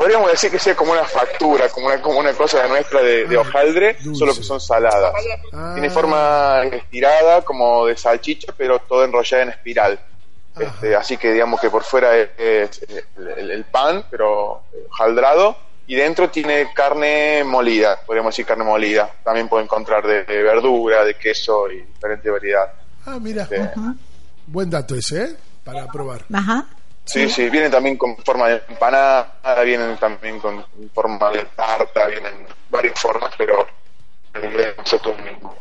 podríamos 0.00 0.30
decir 0.30 0.50
que 0.50 0.58
sea 0.58 0.74
como 0.74 0.92
una 0.92 1.04
factura, 1.04 1.68
como 1.68 1.88
una, 1.88 2.00
como 2.00 2.18
una 2.20 2.32
cosa 2.32 2.66
nuestra 2.68 3.02
de, 3.02 3.26
de 3.26 3.36
Ah, 3.36 3.40
hojaldre, 3.40 3.96
dulce. 4.00 4.18
solo 4.18 4.34
que 4.34 4.42
son 4.42 4.58
saladas. 4.58 5.12
Ah. 5.52 5.72
Tiene 5.74 5.90
forma 5.90 6.62
estirada, 6.72 7.42
como 7.42 7.84
de 7.84 7.98
salchicha, 7.98 8.54
pero 8.56 8.78
todo 8.78 9.04
enrollada 9.04 9.42
en 9.42 9.48
espiral. 9.50 10.00
Este, 10.58 10.96
así 10.96 11.18
que 11.18 11.32
digamos 11.32 11.60
que 11.60 11.68
por 11.68 11.82
fuera 11.84 12.16
es, 12.16 12.30
es 12.38 12.80
el, 13.18 13.28
el- 13.36 13.50
el 13.50 13.64
pan, 13.64 14.04
pero 14.10 14.62
hojaldrado, 14.90 15.56
y 15.86 15.96
dentro 15.96 16.30
tiene 16.30 16.72
carne 16.74 17.44
molida, 17.44 18.00
podríamos 18.06 18.32
decir 18.32 18.46
carne 18.46 18.64
molida. 18.64 19.10
También 19.22 19.48
puede 19.48 19.64
encontrar 19.64 20.06
de, 20.06 20.24
de 20.24 20.42
verdura, 20.42 21.04
de 21.04 21.14
queso 21.14 21.70
y 21.70 21.82
diferente 21.82 22.30
variedad. 22.30 22.72
Ah, 23.04 23.18
mira. 23.20 23.46
Sí. 23.46 23.56
Buen 24.46 24.70
dato 24.70 24.94
ese, 24.94 25.22
¿eh? 25.24 25.36
Para 25.62 25.86
probar. 25.88 26.24
Ajá. 26.32 26.64
Sí, 27.12 27.28
sí, 27.28 27.50
vienen 27.50 27.72
también 27.72 27.96
con 27.96 28.16
forma 28.18 28.48
de 28.48 28.62
empanada, 28.68 29.62
vienen 29.64 29.96
también 29.96 30.38
con 30.38 30.64
forma 30.94 31.30
de 31.30 31.44
tarta, 31.56 32.06
vienen 32.06 32.46
varias 32.70 33.00
formas, 33.00 33.34
pero 33.36 33.66
en 34.32 34.44
inglés 34.44 34.74
es 34.84 35.02
todo 35.02 35.16
el 35.16 35.24
mismo. 35.24 35.56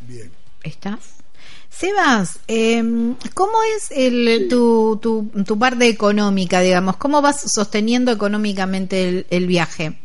Bien. 0.00 0.32
¿Estás? 0.62 1.16
Sebas, 1.68 2.38
eh, 2.48 2.82
¿cómo 3.34 3.62
es 3.76 3.90
el, 3.90 4.48
tu, 4.48 4.98
tu, 5.02 5.30
tu 5.44 5.58
parte 5.58 5.86
económica, 5.86 6.60
digamos? 6.60 6.96
¿Cómo 6.96 7.20
vas 7.20 7.42
sosteniendo 7.52 8.10
económicamente 8.10 9.06
el, 9.06 9.26
el 9.28 9.46
viaje? 9.46 9.98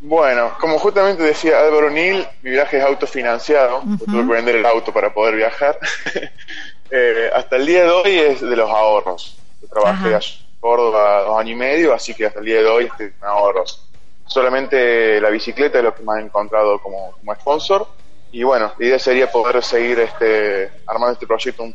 Bueno, 0.00 0.52
como 0.60 0.78
justamente 0.78 1.24
decía 1.24 1.58
Álvaro 1.58 1.90
Nil, 1.90 2.24
mi 2.42 2.50
viaje 2.50 2.78
es 2.78 2.84
autofinanciado, 2.84 3.82
yo 3.84 4.04
tuve 4.06 4.26
que 4.26 4.32
vender 4.32 4.56
el 4.56 4.66
auto 4.66 4.92
para 4.92 5.12
poder 5.12 5.34
viajar. 5.34 5.76
Eh, 6.90 7.30
hasta 7.34 7.56
el 7.56 7.66
día 7.66 7.84
de 7.84 7.90
hoy 7.90 8.18
es 8.18 8.40
de 8.40 8.56
los 8.56 8.70
ahorros. 8.70 9.38
Yo 9.60 9.68
trabajé 9.68 10.14
allá 10.14 10.18
en 10.18 10.60
Córdoba 10.60 11.22
dos 11.22 11.40
años 11.40 11.52
y 11.52 11.56
medio, 11.56 11.94
así 11.94 12.14
que 12.14 12.26
hasta 12.26 12.40
el 12.40 12.46
día 12.46 12.62
de 12.62 12.66
hoy 12.66 12.84
estoy 12.84 13.10
con 13.12 13.28
ahorros. 13.28 13.84
Solamente 14.26 15.20
la 15.20 15.30
bicicleta 15.30 15.78
es 15.78 15.84
lo 15.84 15.94
que 15.94 16.02
me 16.02 16.12
han 16.12 16.26
encontrado 16.26 16.78
como, 16.80 17.12
como 17.12 17.34
sponsor. 17.34 17.86
Y 18.30 18.42
bueno, 18.42 18.72
la 18.78 18.86
idea 18.86 18.98
sería 18.98 19.30
poder 19.30 19.62
seguir 19.62 19.98
este, 20.00 20.70
armando 20.86 21.14
este 21.14 21.26
proyecto 21.26 21.62
un 21.62 21.74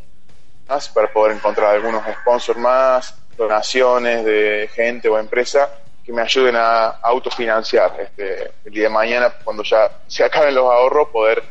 más 0.68 0.88
para 0.90 1.12
poder 1.12 1.36
encontrar 1.36 1.76
algunos 1.76 2.04
sponsors 2.22 2.58
más, 2.58 3.16
donaciones 3.36 4.24
de 4.24 4.70
gente 4.74 5.10
o 5.10 5.18
empresa 5.18 5.70
que 6.06 6.12
me 6.12 6.22
ayuden 6.22 6.56
a 6.56 6.88
autofinanciar 7.02 7.96
este, 8.00 8.52
el 8.66 8.74
día 8.74 8.84
de 8.84 8.90
mañana 8.90 9.34
cuando 9.44 9.64
ya 9.64 9.90
se 10.08 10.24
acaben 10.26 10.54
los 10.54 10.66
ahorros 10.66 11.10
poder 11.10 11.44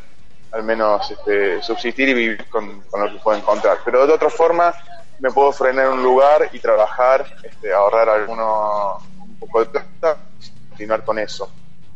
al 0.53 0.63
menos 0.63 1.09
este, 1.11 1.61
subsistir 1.63 2.09
y 2.09 2.13
vivir 2.13 2.45
con, 2.49 2.81
con 2.81 3.01
lo 3.03 3.11
que 3.11 3.19
puedo 3.23 3.37
encontrar. 3.37 3.77
Pero 3.83 4.05
de 4.05 4.13
otra 4.13 4.29
forma 4.29 4.73
me 5.19 5.31
puedo 5.31 5.51
frenar 5.51 5.87
en 5.87 5.93
un 5.93 6.03
lugar 6.03 6.49
y 6.53 6.59
trabajar, 6.59 7.25
este, 7.43 7.73
ahorrar 7.73 8.09
alguno 8.09 8.97
un 9.19 9.35
poco 9.39 9.59
de 9.61 9.65
plata, 9.67 10.17
y 10.41 10.69
continuar 10.69 11.03
con 11.05 11.19
eso. 11.19 11.49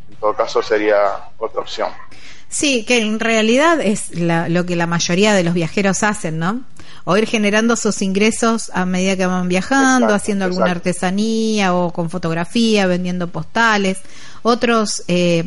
En 0.09 0.15
todo 0.17 0.33
caso 0.33 0.61
sería 0.63 0.97
otra 1.37 1.61
opción. 1.61 1.89
Sí, 2.49 2.85
que 2.85 2.99
en 3.01 3.19
realidad 3.19 3.81
es 3.81 4.11
la- 4.17 4.47
lo 4.47 4.65
que 4.65 4.75
la 4.77 4.87
mayoría 4.87 5.33
de 5.33 5.43
los 5.43 5.53
viajeros 5.53 6.01
hacen, 6.03 6.39
¿no? 6.39 6.61
O 7.03 7.17
ir 7.17 7.27
generando 7.27 7.75
sus 7.75 8.01
ingresos 8.01 8.71
a 8.73 8.85
medida 8.85 9.15
que 9.17 9.25
van 9.25 9.47
viajando, 9.49 10.05
Exacto, 10.05 10.15
haciendo 10.15 10.45
alguna 10.45 10.71
artesanía 10.71 11.73
o 11.73 11.91
con 11.91 12.09
fotografía, 12.09 12.87
vendiendo 12.87 13.27
postales. 13.27 13.99
Otros 14.43 15.03
eh, 15.07 15.43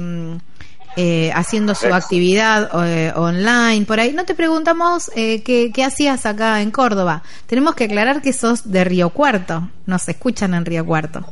eh, 0.96 1.30
haciendo 1.34 1.74
su 1.74 1.86
Exacto. 1.86 2.04
actividad 2.04 2.70
eh, 2.86 3.12
online, 3.14 3.84
por 3.86 4.00
ahí. 4.00 4.12
No 4.12 4.24
te 4.24 4.34
preguntamos 4.34 5.10
eh, 5.14 5.42
qué, 5.42 5.70
qué 5.72 5.84
hacías 5.84 6.26
acá 6.26 6.60
en 6.62 6.70
Córdoba. 6.70 7.22
Tenemos 7.46 7.74
que 7.74 7.84
aclarar 7.84 8.22
que 8.22 8.32
sos 8.32 8.70
de 8.70 8.84
Río 8.84 9.10
Cuarto. 9.10 9.68
Nos 9.86 10.08
escuchan 10.08 10.54
en 10.54 10.64
Río 10.64 10.84
Cuarto. 10.84 11.24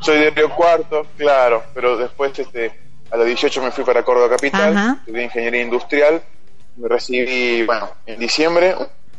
Soy 0.00 0.18
de 0.18 0.30
Río 0.30 0.50
Cuarto, 0.50 1.06
claro, 1.16 1.62
pero 1.72 1.96
después 1.96 2.38
este, 2.38 2.72
a 3.10 3.16
los 3.16 3.26
18 3.26 3.62
me 3.62 3.70
fui 3.70 3.84
para 3.84 4.02
Córdoba 4.02 4.30
Capital, 4.36 4.76
Ajá. 4.76 4.96
estudié 5.00 5.24
ingeniería 5.24 5.62
industrial, 5.62 6.22
me 6.76 6.88
recibí, 6.88 7.64
bueno, 7.64 7.88
en 8.04 8.18
diciembre, 8.18 8.74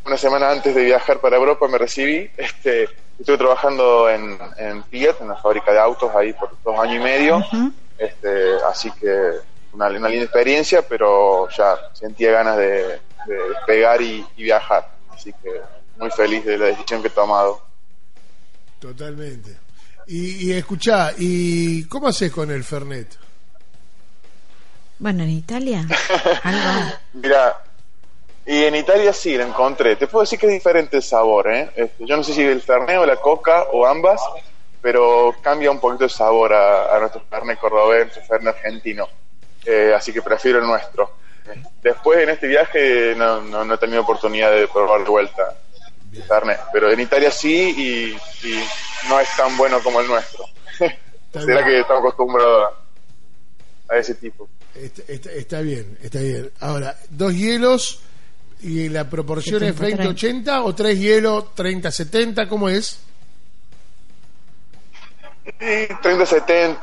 una 0.06 0.18
semana 0.18 0.52
antes 0.52 0.76
de 0.76 0.84
viajar 0.84 1.20
para 1.20 1.38
Europa 1.38 1.68
me 1.68 1.80
recibí, 1.80 2.30
este, 2.38 2.88
estuve 3.18 3.38
trabajando 3.38 4.10
en, 4.10 4.38
en 4.58 4.84
Fiat, 4.84 5.22
en 5.22 5.30
la 5.30 5.36
fábrica 5.38 5.72
de 5.72 5.80
autos 5.80 6.16
ahí 6.16 6.34
por 6.34 6.52
dos 6.64 6.80
años 6.80 6.98
y 6.98 7.00
medio, 7.00 7.44
este, 7.98 8.54
así 8.70 8.92
que 8.92 9.32
una, 9.76 9.88
una 9.88 10.10
linda 10.10 10.26
experiencia, 10.26 10.82
pero 10.88 11.48
ya 11.50 11.76
sentía 11.94 12.32
ganas 12.32 12.58
de, 12.58 13.00
de 13.28 13.50
despegar 13.50 14.02
y, 14.02 14.26
y 14.38 14.44
viajar, 14.44 14.90
así 15.14 15.34
que 15.44 15.62
muy 15.98 16.10
feliz 16.12 16.44
de 16.46 16.58
la 16.58 16.66
decisión 16.68 17.02
que 17.02 17.08
he 17.10 17.12
tomado. 17.12 17.62
Totalmente. 18.80 19.58
Y, 20.08 20.50
y 20.50 20.54
escuchá, 20.54 21.12
¿y 21.18 21.86
cómo 21.86 22.08
haces 22.08 22.32
con 22.32 22.52
el 22.52 22.64
Fernet? 22.64 23.18
Bueno, 25.00 25.24
en 25.24 25.32
Italia. 25.32 25.86
Algo. 26.44 26.92
Mira, 27.14 27.64
y 28.46 28.64
en 28.64 28.76
Italia 28.76 29.12
sí 29.12 29.36
lo 29.36 29.44
encontré. 29.44 29.96
Te 29.96 30.08
puedo 30.08 30.24
decir 30.24 30.40
que 30.40 30.46
es 30.46 30.54
diferente 30.54 30.98
el 30.98 31.04
sabor, 31.04 31.52
¿eh? 31.52 31.72
Este, 31.76 32.06
yo 32.06 32.16
no 32.16 32.24
sé 32.24 32.34
si 32.34 32.44
el 32.44 32.62
Fernet 32.62 33.00
o 33.00 33.06
la 33.06 33.18
Coca 33.18 33.64
o 33.74 33.86
ambas, 33.86 34.22
pero 34.82 35.34
cambia 35.42 35.72
un 35.72 35.80
poquito 35.80 36.04
el 36.06 36.12
sabor 36.12 36.54
a, 36.54 36.96
a 36.96 37.00
nuestro 37.00 37.22
Fernet 37.30 37.60
cordobés, 37.60 38.06
nuestro 38.06 38.24
Fernet 38.24 38.56
argentino. 38.56 39.08
Eh, 39.66 39.94
así 39.96 40.14
que 40.14 40.22
prefiero 40.22 40.60
el 40.60 40.66
nuestro. 40.66 41.12
Después 41.84 42.20
en 42.24 42.30
este 42.30 42.48
viaje 42.48 43.14
no, 43.16 43.42
no, 43.42 43.64
no 43.64 43.74
he 43.76 43.78
tenido 43.78 44.02
oportunidad 44.02 44.52
de 44.52 44.68
probar 44.68 45.04
de 45.04 45.10
vuelta 45.10 45.56
el 46.14 46.24
Fernet, 46.24 46.60
pero 46.74 46.92
en 46.92 47.00
Italia 47.00 47.30
sí 47.30 47.74
y, 48.44 48.48
y 48.48 48.64
no 49.10 49.20
es 49.20 49.28
tan 49.38 49.56
bueno 49.58 49.80
como 49.84 50.02
el 50.02 50.08
nuestro. 50.08 50.46
Será 51.34 51.64
que 51.66 51.80
estamos 51.82 52.00
acostumbrados 52.02 52.74
a, 53.90 53.94
a 53.94 53.98
ese 53.98 54.16
tipo. 54.16 54.48
Está, 54.74 55.04
está- 55.12 55.32
está 55.32 55.62
bien, 55.62 55.98
está 56.02 56.20
bien. 56.20 56.52
Ahora, 56.62 56.98
dos 57.10 57.34
hielos 57.34 58.02
y 58.62 58.90
la 58.90 59.10
proporción 59.10 59.62
es 59.64 59.76
70-30. 59.78 60.16
20-80 60.46 60.62
o 60.66 60.74
tres 60.76 61.00
hielos 61.00 61.46
30-70, 61.56 62.48
¿cómo 62.48 62.70
es? 62.70 63.00
Sí, 65.46 65.88
30-70, 66.02 66.80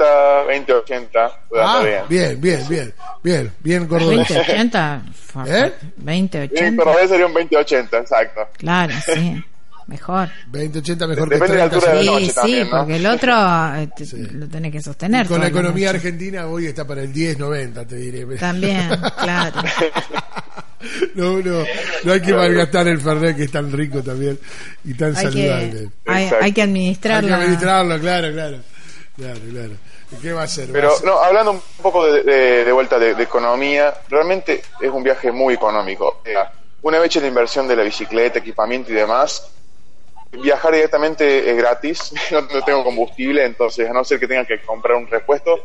20-80, 0.46 1.32
pues 1.48 1.62
Ah, 1.64 1.80
bien. 1.82 2.02
bien, 2.08 2.40
bien, 2.40 2.68
bien, 2.68 2.94
bien, 3.22 3.52
bien, 3.60 3.86
cordobés. 3.88 4.28
2080. 4.28 5.02
¿Eh? 5.46 5.72
2080. 5.96 6.60
Bien, 6.60 6.76
pero 6.76 6.90
a 6.90 6.94
veces 6.94 7.10
sería 7.10 7.26
un 7.26 7.34
20-80, 7.34 8.00
exacto. 8.00 8.48
Claro, 8.58 8.92
sí. 9.04 9.42
mejor. 9.88 10.28
20, 10.46 10.78
80 10.78 11.06
mejor 11.08 11.28
Depende 11.28 11.46
que 11.46 11.52
de 11.52 11.58
la 11.58 11.68
30. 11.70 11.76
altura 11.76 11.92
de 11.92 11.96
la 11.96 12.02
Sí, 12.02 12.08
noche 12.08 12.26
sí, 12.26 12.34
también, 12.34 12.70
¿no? 12.70 12.78
porque 12.78 12.96
el 12.96 13.06
otro 13.06 13.74
eh, 13.76 13.88
te- 13.96 14.06
Sí. 14.06 14.16
lo 14.32 14.48
tenés 14.48 14.72
que 14.72 14.80
sostener. 14.80 15.26
Con 15.26 15.40
la 15.40 15.48
economía 15.48 15.86
noche. 15.88 15.96
argentina 15.98 16.46
hoy 16.46 16.66
está 16.66 16.86
para 16.86 17.02
el 17.02 17.12
10, 17.12 17.38
90, 17.38 17.84
te 17.86 17.96
diré. 17.96 18.24
También, 18.36 18.88
claro. 19.18 19.60
No, 21.14 21.38
no, 21.40 21.64
no 22.04 22.12
hay 22.12 22.20
que 22.20 22.32
malgastar 22.34 22.88
el 22.88 23.00
Fernet 23.00 23.36
que 23.36 23.44
es 23.44 23.52
tan 23.52 23.70
rico 23.72 24.02
también 24.02 24.38
y 24.84 24.94
tan 24.94 25.16
Hay 25.16 25.24
saludable. 25.24 25.70
que, 25.70 25.88
hay, 26.10 26.24
hay 26.40 26.52
que 26.52 26.60
Hay 26.62 26.68
administrarlo. 26.68 27.28
que 27.28 27.34
administrarlo, 27.34 28.00
claro, 28.00 28.32
claro. 28.32 28.58
Claro, 29.16 29.40
claro. 29.50 29.72
¿Y 30.10 30.16
¿Qué 30.16 30.32
va 30.32 30.40
a 30.42 30.44
hacer? 30.44 30.68
Va 30.68 30.72
Pero 30.72 30.92
a 30.92 30.96
ser- 30.96 31.06
no, 31.06 31.18
hablando 31.18 31.52
un 31.52 31.60
poco 31.82 32.06
de, 32.10 32.22
de- 32.22 32.64
de 32.64 32.72
vuelta 32.72 32.98
de, 32.98 33.14
de 33.14 33.22
economía, 33.22 33.92
realmente 34.08 34.62
es 34.80 34.90
un 34.90 35.02
viaje 35.02 35.30
muy 35.30 35.54
económico. 35.54 36.22
Una 36.82 36.98
vez 36.98 37.06
hecha 37.06 37.20
la 37.20 37.28
inversión 37.28 37.68
de 37.68 37.76
la 37.76 37.82
bicicleta, 37.84 38.38
equipamiento 38.40 38.90
y 38.90 38.94
demás, 38.94 39.48
viajar 40.32 40.72
directamente 40.74 41.50
es 41.50 41.56
gratis, 41.56 42.12
no, 42.30 42.40
no 42.40 42.62
tengo 42.64 42.82
combustible, 42.84 43.44
entonces 43.44 43.88
a 43.88 43.92
no 43.92 44.02
ser 44.04 44.18
que 44.18 44.26
tenga 44.26 44.44
que 44.44 44.60
comprar 44.62 44.96
un 44.96 45.06
repuesto, 45.06 45.60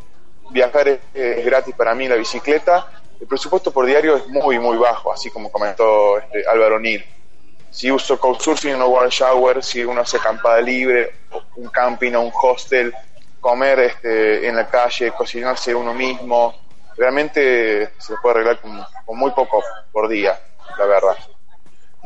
viajar 0.50 0.88
es, 0.88 0.98
es 1.14 1.44
gratis 1.44 1.74
para 1.74 1.94
mí 1.94 2.06
la 2.08 2.16
bicicleta. 2.16 2.86
El 3.20 3.26
presupuesto 3.26 3.70
por 3.70 3.86
diario 3.86 4.16
es 4.16 4.26
muy, 4.28 4.58
muy 4.58 4.76
bajo, 4.76 5.12
así 5.12 5.30
como 5.30 5.50
comentó 5.50 6.18
este, 6.18 6.46
Álvaro 6.48 6.78
Nil. 6.78 7.04
Si 7.70 7.90
uso 7.90 8.18
couchsurfing 8.18 8.80
o 8.80 8.86
one 8.86 9.10
shower, 9.10 9.62
si 9.62 9.84
uno 9.84 10.00
hace 10.00 10.16
acampada 10.16 10.60
libre, 10.60 11.14
un 11.56 11.68
camping 11.68 12.12
o 12.14 12.22
un 12.22 12.32
hostel, 12.42 12.94
comer 13.40 13.80
este, 13.80 14.46
en 14.48 14.56
la 14.56 14.68
calle, 14.68 15.12
cocinarse 15.12 15.74
uno 15.74 15.92
mismo, 15.94 16.54
realmente 16.96 17.90
se 17.98 18.14
puede 18.22 18.36
arreglar 18.36 18.60
con, 18.60 18.84
con 19.04 19.18
muy 19.18 19.30
poco 19.32 19.62
por 19.92 20.08
día, 20.08 20.38
la 20.78 20.86
verdad. 20.86 21.16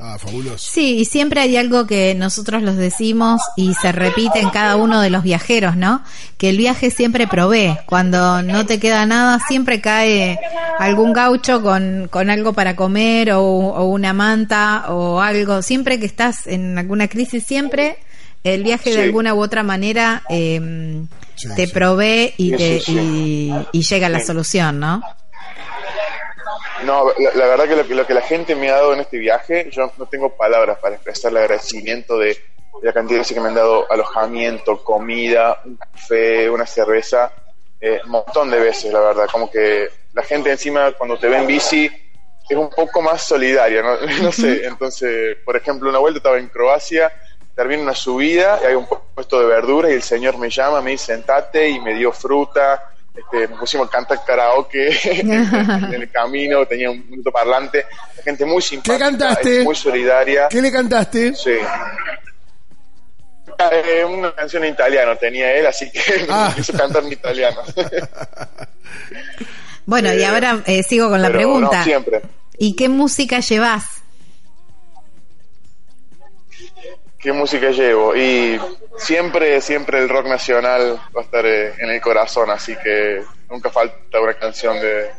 Ah, 0.04 0.18
fabuloso. 0.18 0.58
Sí, 0.58 0.98
y 0.98 1.04
siempre 1.04 1.40
hay 1.40 1.56
algo 1.56 1.86
que 1.86 2.14
nosotros 2.16 2.60
los 2.62 2.76
decimos 2.76 3.40
y 3.56 3.72
se 3.74 3.92
repite 3.92 4.40
en 4.40 4.50
cada 4.50 4.74
uno 4.74 5.00
de 5.00 5.10
los 5.10 5.22
viajeros, 5.22 5.76
¿no? 5.76 6.02
Que 6.38 6.50
el 6.50 6.56
viaje 6.56 6.90
siempre 6.90 7.28
provee. 7.28 7.76
Cuando 7.86 8.42
no 8.42 8.66
te 8.66 8.80
queda 8.80 9.06
nada, 9.06 9.38
siempre 9.46 9.80
cae 9.80 10.40
algún 10.80 11.12
gaucho 11.12 11.62
con, 11.62 12.08
con 12.10 12.30
algo 12.30 12.52
para 12.52 12.74
comer 12.74 13.30
o, 13.32 13.42
o 13.44 13.84
una 13.84 14.12
manta 14.12 14.86
o 14.88 15.20
algo. 15.20 15.62
Siempre 15.62 16.00
que 16.00 16.06
estás 16.06 16.48
en 16.48 16.76
alguna 16.78 17.06
crisis, 17.06 17.44
siempre 17.46 17.98
el 18.42 18.64
viaje 18.64 18.90
de 18.90 19.02
alguna 19.04 19.34
u 19.34 19.40
otra 19.40 19.62
manera 19.62 20.24
eh, 20.28 21.04
Sí, 21.36 21.48
te 21.56 21.66
sí. 21.66 21.72
provee 21.72 22.34
y, 22.36 22.50
Sí, 22.50 22.56
te, 22.56 22.80
sí, 22.80 22.92
sí. 22.92 22.98
y, 23.72 23.78
y 23.78 23.82
llega 23.82 24.08
a 24.08 24.10
la 24.10 24.20
solución, 24.20 24.80
¿no? 24.80 25.00
No, 26.84 27.12
la, 27.18 27.30
la 27.34 27.46
verdad 27.46 27.68
que 27.68 27.76
lo, 27.76 27.86
que 27.86 27.94
lo 27.94 28.06
que 28.06 28.14
la 28.14 28.22
gente 28.22 28.54
me 28.54 28.70
ha 28.70 28.74
dado 28.74 28.94
en 28.94 29.00
este 29.00 29.18
viaje, 29.18 29.68
yo 29.70 29.92
no 29.96 30.06
tengo 30.06 30.30
palabras 30.36 30.78
para 30.78 30.94
expresar 30.94 31.30
el 31.32 31.38
agradecimiento 31.38 32.18
de, 32.18 32.28
de 32.28 32.38
la 32.82 32.92
cantidad 32.92 33.16
de 33.16 33.20
veces 33.20 33.34
que 33.34 33.40
me 33.40 33.48
han 33.48 33.54
dado 33.54 33.90
alojamiento, 33.90 34.82
comida, 34.82 35.60
un 35.64 35.76
café, 35.76 36.50
una 36.50 36.66
cerveza, 36.66 37.32
eh, 37.80 38.00
un 38.04 38.10
montón 38.10 38.50
de 38.50 38.60
veces, 38.60 38.92
la 38.92 39.00
verdad. 39.00 39.26
Como 39.30 39.50
que 39.50 39.88
la 40.12 40.22
gente 40.22 40.50
encima 40.50 40.92
cuando 40.92 41.18
te 41.18 41.28
ve 41.28 41.38
en 41.38 41.46
bici 41.46 41.90
es 42.48 42.56
un 42.56 42.70
poco 42.70 43.00
más 43.00 43.22
solidaria, 43.22 43.82
¿no? 43.82 43.96
no 44.22 44.32
sé. 44.32 44.66
Entonces, 44.66 45.36
por 45.44 45.56
ejemplo, 45.56 45.88
una 45.88 45.98
vuelta 45.98 46.18
estaba 46.18 46.38
en 46.38 46.48
Croacia, 46.48 47.12
termino 47.54 47.82
una 47.82 47.94
subida 47.94 48.60
y 48.62 48.66
hay 48.66 48.74
un 48.74 48.86
puesto 49.14 49.40
de 49.40 49.46
verduras 49.46 49.90
y 49.90 49.94
el 49.94 50.02
señor 50.02 50.38
me 50.38 50.50
llama, 50.50 50.80
me 50.80 50.92
dice 50.92 51.06
sentate 51.06 51.68
y 51.68 51.80
me 51.80 51.94
dio 51.94 52.12
fruta. 52.12 52.91
Este, 53.14 53.46
nos 53.48 53.58
pusimos 53.60 53.88
a 53.88 53.90
cantar 53.90 54.24
karaoke 54.24 54.88
en, 55.20 55.30
el 55.94 56.10
camino, 56.10 56.64
tenía 56.66 56.90
un 56.90 57.08
minuto 57.10 57.30
parlante, 57.30 57.84
la 58.16 58.22
gente 58.22 58.44
muy 58.46 58.62
simpática, 58.62 58.98
cantaste? 58.98 59.62
muy 59.64 59.74
solidaria. 59.74 60.48
¿Qué 60.48 60.62
le 60.62 60.72
cantaste? 60.72 61.34
Sí. 61.34 61.52
Eh, 63.70 64.04
una 64.04 64.34
canción 64.34 64.64
en 64.64 64.72
italiano 64.72 65.16
tenía 65.16 65.52
él, 65.54 65.66
así 65.66 65.90
que 65.92 66.00
Ah. 66.28 66.52
me 66.54 66.60
hizo 66.60 66.72
cantar 66.72 67.04
en 67.04 67.12
italiano. 67.12 67.60
Bueno, 69.84 70.14
y 70.14 70.20
Eh, 70.22 70.26
ahora 70.26 70.62
eh, 70.66 70.84
sigo 70.84 71.08
con 71.10 71.20
la 71.20 71.28
pregunta. 71.28 71.78
no, 71.78 71.84
siempre. 71.84 72.22
¿Y 72.56 72.76
qué 72.76 72.88
música 72.88 73.40
llevas? 73.40 73.84
¿Qué 77.18 77.32
música 77.32 77.70
llevo? 77.70 78.14
Y 78.16 78.60
siempre, 78.98 79.60
siempre 79.60 79.98
el 80.00 80.08
rock 80.08 80.26
nacional 80.26 81.00
va 81.16 81.20
a 81.20 81.24
estar 81.24 81.44
eh, 81.46 81.74
en 81.78 81.90
el 81.90 82.00
corazón, 82.00 82.50
así 82.50 82.76
que 82.82 83.22
nunca 83.50 83.70
falta 83.70 84.20
una 84.20 84.34
canción 84.34 84.78
de, 84.80 85.10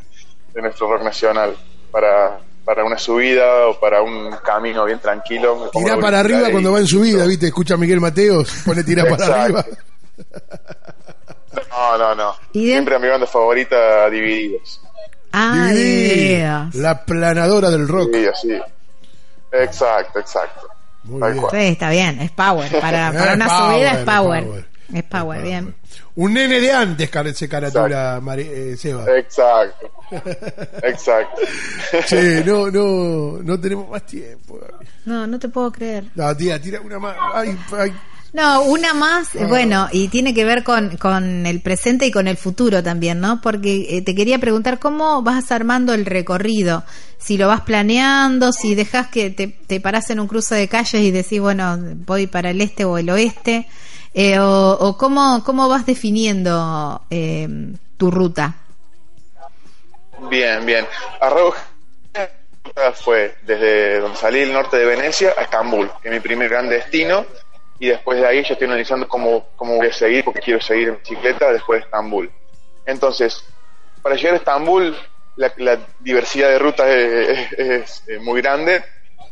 de 0.54 0.62
nuestro 0.62 0.92
rock 0.92 1.04
nacional 1.04 1.56
para, 1.92 2.40
para 2.66 2.84
una 2.84 2.98
subida 2.98 3.68
o 3.68 3.80
para 3.80 4.02
un 4.02 4.32
camino 4.44 4.86
bien 4.86 5.00
tranquilo. 5.00 5.70
Tirá 5.74 5.98
para 5.98 6.20
arriba 6.20 6.50
cuando 6.52 6.72
va 6.72 6.80
en 6.80 6.88
su 6.88 7.02
vida, 7.02 7.26
¿viste? 7.26 7.48
Escucha 7.48 7.74
a 7.76 7.78
Miguel 7.78 8.00
Mateos, 8.02 8.52
pone 8.66 8.84
tirá 8.84 9.06
para 9.06 9.44
arriba. 9.44 9.66
No, 11.70 11.98
no, 11.98 12.16
no. 12.16 12.36
¿Y 12.54 12.66
de- 12.68 12.72
Siempre 12.74 12.96
a 12.96 13.00
mi 13.00 13.08
banda 13.08 13.28
favorita, 13.28 14.10
Divididos. 14.10 14.82
Ah, 15.32 15.68
Divididos, 15.72 16.14
Divididos. 16.16 16.76
La 16.76 17.04
planadora 17.06 17.70
del 17.70 17.88
rock. 17.88 18.08
Divididos, 18.12 18.40
sí. 18.42 18.60
Exacto, 19.52 20.20
exacto. 20.20 20.68
Muy 21.04 21.20
Tal 21.20 21.32
bien. 21.34 21.42
cual. 21.44 21.62
Sí, 21.62 21.68
está 21.68 21.90
bien, 21.90 22.22
es 22.22 22.32
power. 22.32 22.72
Para, 22.80 23.12
para 23.14 23.34
una 23.34 23.48
power, 23.48 23.74
subida 23.76 23.92
es 23.92 23.98
es 24.00 24.06
power. 24.06 24.44
power. 24.44 24.66
Es 24.94 25.04
power, 25.04 25.42
bien. 25.42 25.76
Un 26.16 26.34
nene 26.34 26.60
de 26.60 26.72
antes 26.72 27.10
se 27.36 27.50
caratula 27.50 28.20
Mari- 28.22 28.48
eh, 28.48 28.78
Seba. 28.78 29.06
Exacto. 29.18 29.90
Exacto. 30.84 31.42
Che, 32.08 32.44
no, 32.46 32.70
no, 32.70 33.40
no 33.42 33.60
tenemos 33.60 33.90
más 33.90 34.06
tiempo. 34.06 34.60
No, 35.06 35.26
no 35.26 35.40
te 35.40 35.50
puedo 35.50 35.72
creer. 35.72 36.06
No, 36.14 36.36
tira, 36.38 36.60
tira 36.60 36.80
una 36.82 37.00
más. 37.00 37.16
Ay, 37.34 37.58
ay. 37.78 37.94
No, 38.34 38.64
una 38.64 38.96
más, 38.96 39.36
Ah. 39.36 39.46
bueno, 39.48 39.88
y 39.92 40.08
tiene 40.08 40.34
que 40.34 40.44
ver 40.44 40.64
con, 40.64 40.98
con 40.98 41.46
el 41.46 41.62
presente 41.62 42.08
y 42.08 42.12
con 42.12 42.28
el 42.28 42.36
futuro 42.36 42.82
también, 42.82 43.20
¿no? 43.20 43.40
Porque 43.42 43.86
eh, 43.98 44.02
te 44.02 44.16
quería 44.16 44.40
preguntar 44.40 44.80
cómo 44.80 45.22
vas 45.22 45.52
armando 45.52 45.94
el 45.94 46.06
recorrido, 46.08 46.84
si 47.20 47.38
lo 47.38 47.48
vas 47.48 47.62
planeando, 47.62 48.52
si 48.52 48.74
dejas 48.74 49.08
que 49.10 49.30
te, 49.30 49.48
te 49.48 49.80
parás 49.80 50.10
en 50.10 50.20
un 50.20 50.28
cruce 50.28 50.56
de 50.56 50.68
calles 50.68 51.02
y 51.04 51.12
decís, 51.12 51.40
bueno, 51.40 51.78
voy 52.08 52.26
para 52.26 52.50
el 52.50 52.62
este 52.62 52.86
o 52.86 52.98
el 52.98 53.10
oeste, 53.12 53.68
eh, 54.16 54.40
o, 54.40 54.78
o 54.80 54.98
cómo, 54.98 55.44
cómo 55.44 55.70
vas 55.70 55.86
definiendo 55.86 57.04
eh, 57.12 57.48
tu 57.98 58.10
ruta. 58.10 58.56
Bien, 60.30 60.66
bien. 60.66 60.88
Arroja 61.22 61.62
fue 62.96 63.36
desde 63.46 64.00
donde 64.00 64.18
salí 64.18 64.40
del 64.40 64.54
norte 64.54 64.78
de 64.78 64.86
Venecia 64.86 65.34
a 65.38 65.42
Estambul, 65.44 65.92
que 66.02 66.08
es 66.08 66.14
mi 66.16 66.20
primer 66.20 66.50
gran 66.50 66.68
destino, 66.70 67.26
y 67.80 67.88
después 67.88 68.20
de 68.20 68.28
ahí 68.28 68.44
ya 68.44 68.54
estoy 68.54 68.68
analizando 68.68 69.08
cómo, 69.08 69.50
cómo 69.56 69.76
voy 69.78 69.88
a 69.88 69.94
seguir, 69.94 70.24
porque 70.24 70.40
quiero 70.42 70.62
seguir 70.62 70.90
en 70.90 70.98
bicicleta 71.00 71.52
después 71.52 71.80
de 71.82 71.86
Estambul. 71.86 72.32
Entonces, 72.86 73.44
para 74.02 74.16
llegar 74.16 74.34
a 74.34 74.38
Estambul, 74.38 74.96
la, 75.36 75.52
la 75.58 75.80
diversidad 76.00 76.50
de 76.50 76.60
rutas 76.60 76.88
es, 76.90 77.52
es- 77.58 78.04
es, 78.08 78.22
muy 78.22 78.42
grande. 78.42 78.84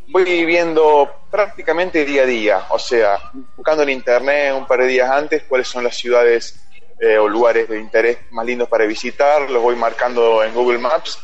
Voy 0.08 0.44
viendo 0.44 1.10
prácticamente 1.30 2.04
día 2.04 2.22
a 2.22 2.26
día, 2.26 2.66
o 2.70 2.78
sea, 2.78 3.18
buscando 3.56 3.84
en 3.84 3.90
internet 3.90 4.52
un 4.54 4.66
par 4.66 4.80
de 4.80 4.86
días 4.88 5.10
antes 5.10 5.44
cuáles 5.44 5.68
son 5.68 5.84
las 5.84 5.96
ciudades 5.96 6.58
eh, 7.00 7.16
o 7.18 7.28
lugares 7.28 7.68
de 7.68 7.78
interés 7.78 8.18
más 8.30 8.44
lindos 8.44 8.68
para 8.68 8.84
visitar, 8.84 9.48
los 9.50 9.62
voy 9.62 9.76
marcando 9.76 10.42
en 10.42 10.52
Google 10.52 10.78
Maps 10.78 11.18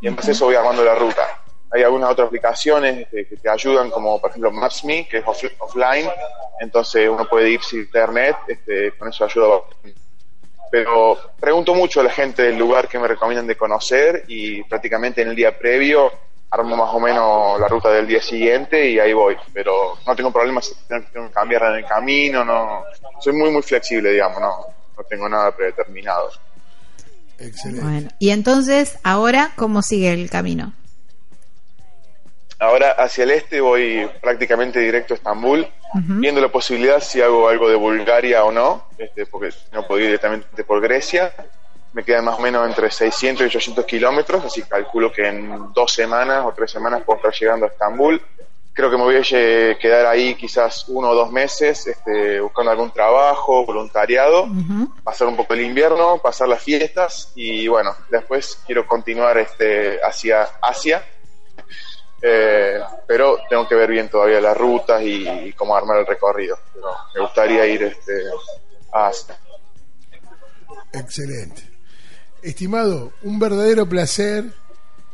y 0.00 0.06
en 0.06 0.16
base 0.16 0.30
a 0.30 0.32
eso 0.32 0.46
voy 0.46 0.54
armando 0.54 0.84
la 0.84 0.94
ruta. 0.94 1.39
Hay 1.72 1.82
algunas 1.82 2.10
otras 2.10 2.26
aplicaciones 2.26 3.06
que, 3.08 3.26
que 3.26 3.36
te 3.36 3.48
ayudan, 3.48 3.90
como 3.90 4.20
por 4.20 4.30
ejemplo 4.30 4.50
Maps.me, 4.50 5.06
que 5.06 5.18
es 5.18 5.24
off- 5.26 5.44
offline, 5.60 6.08
entonces 6.60 7.08
uno 7.08 7.28
puede 7.28 7.50
ir 7.50 7.62
sin 7.62 7.80
internet, 7.80 8.36
este, 8.48 8.92
con 8.92 9.08
eso 9.08 9.24
ayuda. 9.24 9.60
Pero 10.70 11.18
pregunto 11.40 11.74
mucho 11.74 12.00
a 12.00 12.04
la 12.04 12.10
gente 12.10 12.42
del 12.42 12.56
lugar 12.56 12.88
que 12.88 12.98
me 12.98 13.08
recomiendan 13.08 13.46
de 13.46 13.56
conocer 13.56 14.24
y 14.28 14.62
prácticamente 14.64 15.22
en 15.22 15.28
el 15.28 15.36
día 15.36 15.56
previo 15.58 16.12
armo 16.52 16.76
más 16.76 16.92
o 16.92 16.98
menos 17.00 17.60
la 17.60 17.68
ruta 17.68 17.90
del 17.90 18.06
día 18.08 18.20
siguiente 18.22 18.88
y 18.88 18.98
ahí 18.98 19.12
voy. 19.12 19.36
Pero 19.52 19.98
no 20.06 20.16
tengo 20.16 20.32
problemas 20.32 20.66
si 20.66 20.74
tengo 20.88 21.28
que 21.28 21.32
cambiar 21.32 21.62
en 21.64 21.74
el 21.76 21.86
camino, 21.86 22.44
no 22.44 22.84
soy 23.20 23.32
muy 23.32 23.50
muy 23.50 23.62
flexible, 23.62 24.10
digamos, 24.12 24.40
no, 24.40 24.66
no 24.96 25.04
tengo 25.04 25.28
nada 25.28 25.50
predeterminado. 25.54 26.30
Excelente. 27.38 27.82
Bueno, 27.84 28.08
y 28.18 28.30
entonces, 28.30 28.98
ahora, 29.02 29.52
¿cómo 29.56 29.82
sigue 29.82 30.12
el 30.12 30.28
camino? 30.30 30.72
Ahora 32.60 32.90
hacia 32.90 33.24
el 33.24 33.30
este 33.30 33.62
voy 33.62 34.06
prácticamente 34.20 34.80
directo 34.80 35.14
a 35.14 35.16
Estambul, 35.16 35.66
viendo 35.94 36.42
la 36.42 36.48
posibilidad 36.48 37.00
si 37.00 37.22
hago 37.22 37.48
algo 37.48 37.70
de 37.70 37.74
Bulgaria 37.74 38.44
o 38.44 38.52
no, 38.52 38.84
este, 38.98 39.24
porque 39.24 39.48
no 39.72 39.86
puedo 39.86 40.00
ir 40.00 40.08
directamente 40.08 40.62
por 40.64 40.78
Grecia. 40.82 41.32
Me 41.94 42.04
quedan 42.04 42.26
más 42.26 42.38
o 42.38 42.42
menos 42.42 42.68
entre 42.68 42.90
600 42.90 43.44
y 43.44 43.46
800 43.46 43.86
kilómetros, 43.86 44.44
así 44.44 44.62
calculo 44.62 45.10
que 45.10 45.26
en 45.26 45.72
dos 45.72 45.90
semanas 45.90 46.44
o 46.44 46.52
tres 46.52 46.70
semanas 46.70 47.02
puedo 47.02 47.16
estar 47.16 47.32
llegando 47.32 47.64
a 47.64 47.70
Estambul. 47.70 48.20
Creo 48.74 48.90
que 48.90 48.96
me 48.98 49.04
voy 49.04 49.16
a 49.16 49.78
quedar 49.78 50.04
ahí 50.04 50.34
quizás 50.34 50.84
uno 50.88 51.08
o 51.08 51.14
dos 51.14 51.32
meses 51.32 51.86
este, 51.86 52.40
buscando 52.40 52.72
algún 52.72 52.90
trabajo, 52.90 53.64
voluntariado, 53.64 54.46
pasar 55.02 55.28
un 55.28 55.36
poco 55.36 55.54
el 55.54 55.62
invierno, 55.62 56.18
pasar 56.18 56.46
las 56.46 56.62
fiestas 56.62 57.32
y 57.34 57.68
bueno, 57.68 57.96
después 58.10 58.60
quiero 58.66 58.86
continuar 58.86 59.38
este, 59.38 59.98
hacia 60.04 60.42
Asia 60.60 61.02
Eh, 62.22 62.78
pero 63.06 63.38
tengo 63.48 63.66
que 63.66 63.74
ver 63.74 63.90
bien 63.90 64.08
todavía 64.08 64.40
las 64.40 64.56
rutas 64.56 65.02
y, 65.02 65.52
cómo 65.54 65.74
armar 65.74 65.98
el 65.98 66.06
recorrido. 66.06 66.58
Pero 66.74 66.86
me 67.14 67.20
gustaría 67.22 67.66
ir 67.66 67.82
este, 67.84 68.24
hasta. 68.92 69.38
Excelente. 70.92 71.62
Estimado, 72.42 73.12
un 73.22 73.38
verdadero 73.38 73.86
placer 73.86 74.44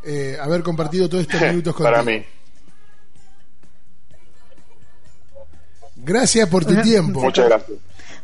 eh, 0.05 0.37
haber 0.41 0.63
compartido 0.63 1.09
todos 1.09 1.23
estos 1.23 1.41
minutos 1.49 1.75
contigo. 1.75 1.91
Para 1.91 2.03
mí. 2.03 2.25
Gracias 5.97 6.49
por 6.49 6.65
tu 6.65 6.81
tiempo. 6.83 7.21
Muchas 7.21 7.47
gracias. 7.47 7.79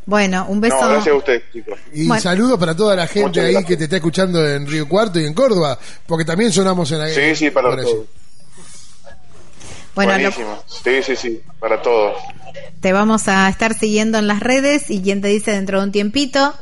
Bueno, 0.05 0.47
un 0.49 0.61
beso. 0.61 0.77
gracias 0.79 1.14
a 1.14 1.16
usted, 1.16 1.42
chicos. 1.53 1.79
Y 1.92 2.09
saludos 2.21 2.59
para 2.59 2.77
toda 2.77 2.97
la 2.97 3.07
gente 3.07 3.40
ahí 3.40 3.64
que 3.64 3.77
te 3.77 3.85
está 3.85 3.97
escuchando 3.97 4.47
en 4.49 4.66
Río 4.66 4.88
Cuarto 4.88 5.21
y 5.21 5.25
en 5.25 5.35
Córdoba, 5.35 5.79
porque 6.07 6.25
también 6.25 6.53
sonamos 6.53 6.90
en 6.90 7.01
ahí. 7.01 7.14
Sí, 7.14 7.37
sí, 7.37 7.51
para 7.51 7.77
todos. 7.77 8.07
Bueno, 9.95 10.31
sí, 10.67 11.03
sí, 11.03 11.17
sí, 11.17 11.43
para 11.61 11.83
todos. 11.83 12.17
Te 12.81 12.93
vamos 12.93 13.29
a 13.29 13.49
estar 13.49 13.73
siguiendo 13.75 14.19
en 14.19 14.27
las 14.27 14.41
redes 14.41 14.91
y 14.91 15.01
quien 15.03 15.21
te 15.21 15.29
dice 15.29 15.53
dentro 15.53 15.79
de 15.79 15.85
un 15.85 15.93
tiempito, 15.93 16.55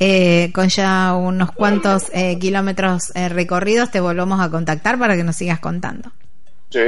eh, 0.00 0.50
con 0.54 0.68
ya 0.68 1.14
unos 1.14 1.52
cuantos 1.52 2.10
eh, 2.14 2.38
kilómetros 2.38 3.14
eh, 3.14 3.28
recorridos, 3.28 3.90
te 3.90 4.00
volvemos 4.00 4.40
a 4.40 4.50
contactar 4.50 4.98
para 4.98 5.16
que 5.16 5.24
nos 5.24 5.36
sigas 5.36 5.60
contando. 5.60 6.10
Sí, 6.70 6.80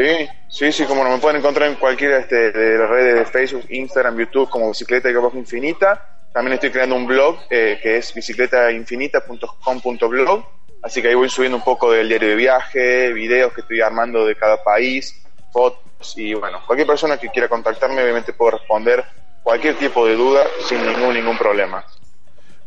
sí, 0.49 0.73
sí, 0.73 0.85
como 0.85 1.05
no 1.05 1.11
me 1.11 1.19
pueden 1.19 1.37
encontrar 1.39 1.69
en 1.69 1.77
cualquiera 1.77 2.19
este, 2.19 2.51
de 2.53 2.79
las 2.79 2.89
redes 2.89 3.19
de 3.19 3.27
Facebook, 3.27 3.67
Instagram, 3.71 4.19
YouTube, 4.19 4.49
como 4.49 4.69
Bicicleta 4.69 5.11
y 5.11 5.15
Infinita. 5.39 6.07
También 6.33 6.55
estoy 6.55 6.71
creando 6.71 6.97
un 6.97 7.07
blog 7.07 7.47
que 7.49 7.97
es 7.97 8.15
bicicletainfinita.com.blog. 8.15 10.45
Así 10.83 11.03
que 11.03 11.09
ahí 11.09 11.15
voy 11.15 11.29
subiendo 11.29 11.59
un 11.59 11.65
poco 11.65 11.93
del 11.93 12.09
diario 12.09 12.31
de 12.31 12.37
viaje, 12.37 13.13
videos 13.13 13.53
que 13.53 13.61
estoy 13.63 13.81
armando 13.81 14.25
de 14.25 14.35
cada 14.35 14.63
país, 14.63 15.23
fotos 15.53 15.90
y 16.17 16.35
bueno, 16.35 16.59
cualquier 16.67 16.87
persona 16.87 17.17
que 17.17 17.29
quiera 17.29 17.49
contactarme 17.49 18.03
obviamente 18.03 18.33
puedo 18.33 18.53
responder 18.53 19.05
cualquier 19.43 19.77
tipo 19.79 20.07
de 20.07 20.15
duda 20.15 20.43
sin 20.69 20.85
ningún 20.87 21.15
ningún 21.15 21.37
problema. 21.39 21.85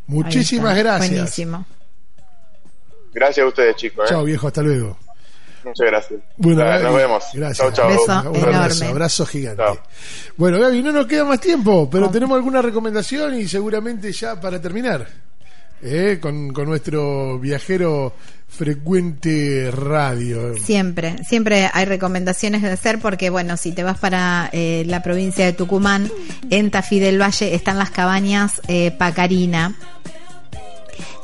Muchísimas 0.08 0.78
gracias. 0.78 1.10
Buenísimo. 1.10 1.66
Gracias 3.14 3.44
a 3.44 3.48
ustedes, 3.48 3.76
chicos. 3.76 4.06
¿eh? 4.06 4.14
Chao, 4.14 4.24
viejo, 4.24 4.48
hasta 4.48 4.62
luego. 4.62 4.98
Muchas 5.64 5.88
gracias. 5.88 6.20
Bueno, 6.38 6.80
nos 6.80 6.96
vemos. 6.96 7.24
Gracias. 7.34 7.74
Chau, 7.74 8.32
Un 8.32 8.44
abrazo, 8.44 8.86
abrazo 8.86 9.26
gigante. 9.26 9.64
Bueno, 10.36 10.60
Gaby, 10.60 10.84
no 10.84 10.92
nos 10.92 11.08
queda 11.08 11.24
más 11.24 11.40
tiempo, 11.40 11.90
pero 11.90 12.10
tenemos 12.10 12.36
alguna 12.36 12.62
recomendación 12.62 13.36
y 13.36 13.48
seguramente 13.48 14.12
ya 14.12 14.40
para 14.40 14.60
terminar. 14.62 15.08
¿Eh? 15.84 16.20
Con, 16.22 16.48
nuestro 16.54 17.40
viajero 17.40 18.14
frecuente 18.48 19.72
radio. 19.72 20.56
Siempre, 20.58 21.16
siempre 21.28 21.70
hay 21.74 21.86
recomendaciones 21.86 22.62
de 22.62 22.72
hacer 22.72 23.00
porque, 23.00 23.30
bueno, 23.30 23.58
si 23.58 23.72
te 23.72 23.84
vas 23.84 23.98
para 23.98 24.50
eh, 24.54 24.84
la 24.88 25.02
provincia 25.02 25.46
de 25.46 25.54
Tucumán, 25.54 26.10
en 26.50 26.72
Tafí 26.72 27.00
del 27.00 27.22
Valle 27.22 27.56
están 27.56 27.78
las 27.80 27.90
cabañas 27.90 28.62
eh, 28.68 28.92
Pacarina 28.92 29.76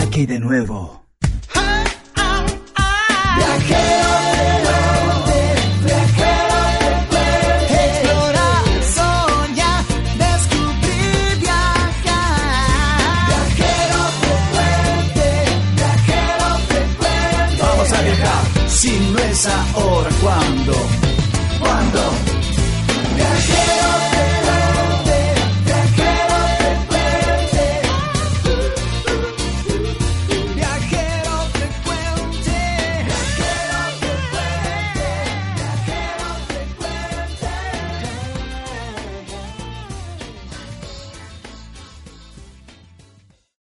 Aquí 0.00 0.26
de 0.26 0.38
nuevo, 0.40 1.04
viajero 3.36 4.12
de 4.34 4.46
puente, 4.64 5.40
viajero 5.84 6.58
de 6.80 6.90
puente. 7.10 7.74
Es 7.74 8.86
soñar, 8.94 9.82
descubrir 10.24 11.30
viajar. 11.40 12.40
Viajero 13.28 14.02
de 14.22 14.34
puente, 14.52 15.28
viajero 15.76 16.48
de 16.68 16.80
puente. 16.98 17.62
Vamos 17.62 17.90
a 17.92 17.94
viajar 18.02 18.42
sin 18.68 19.02
nueva 19.12 19.56
o 19.74 19.87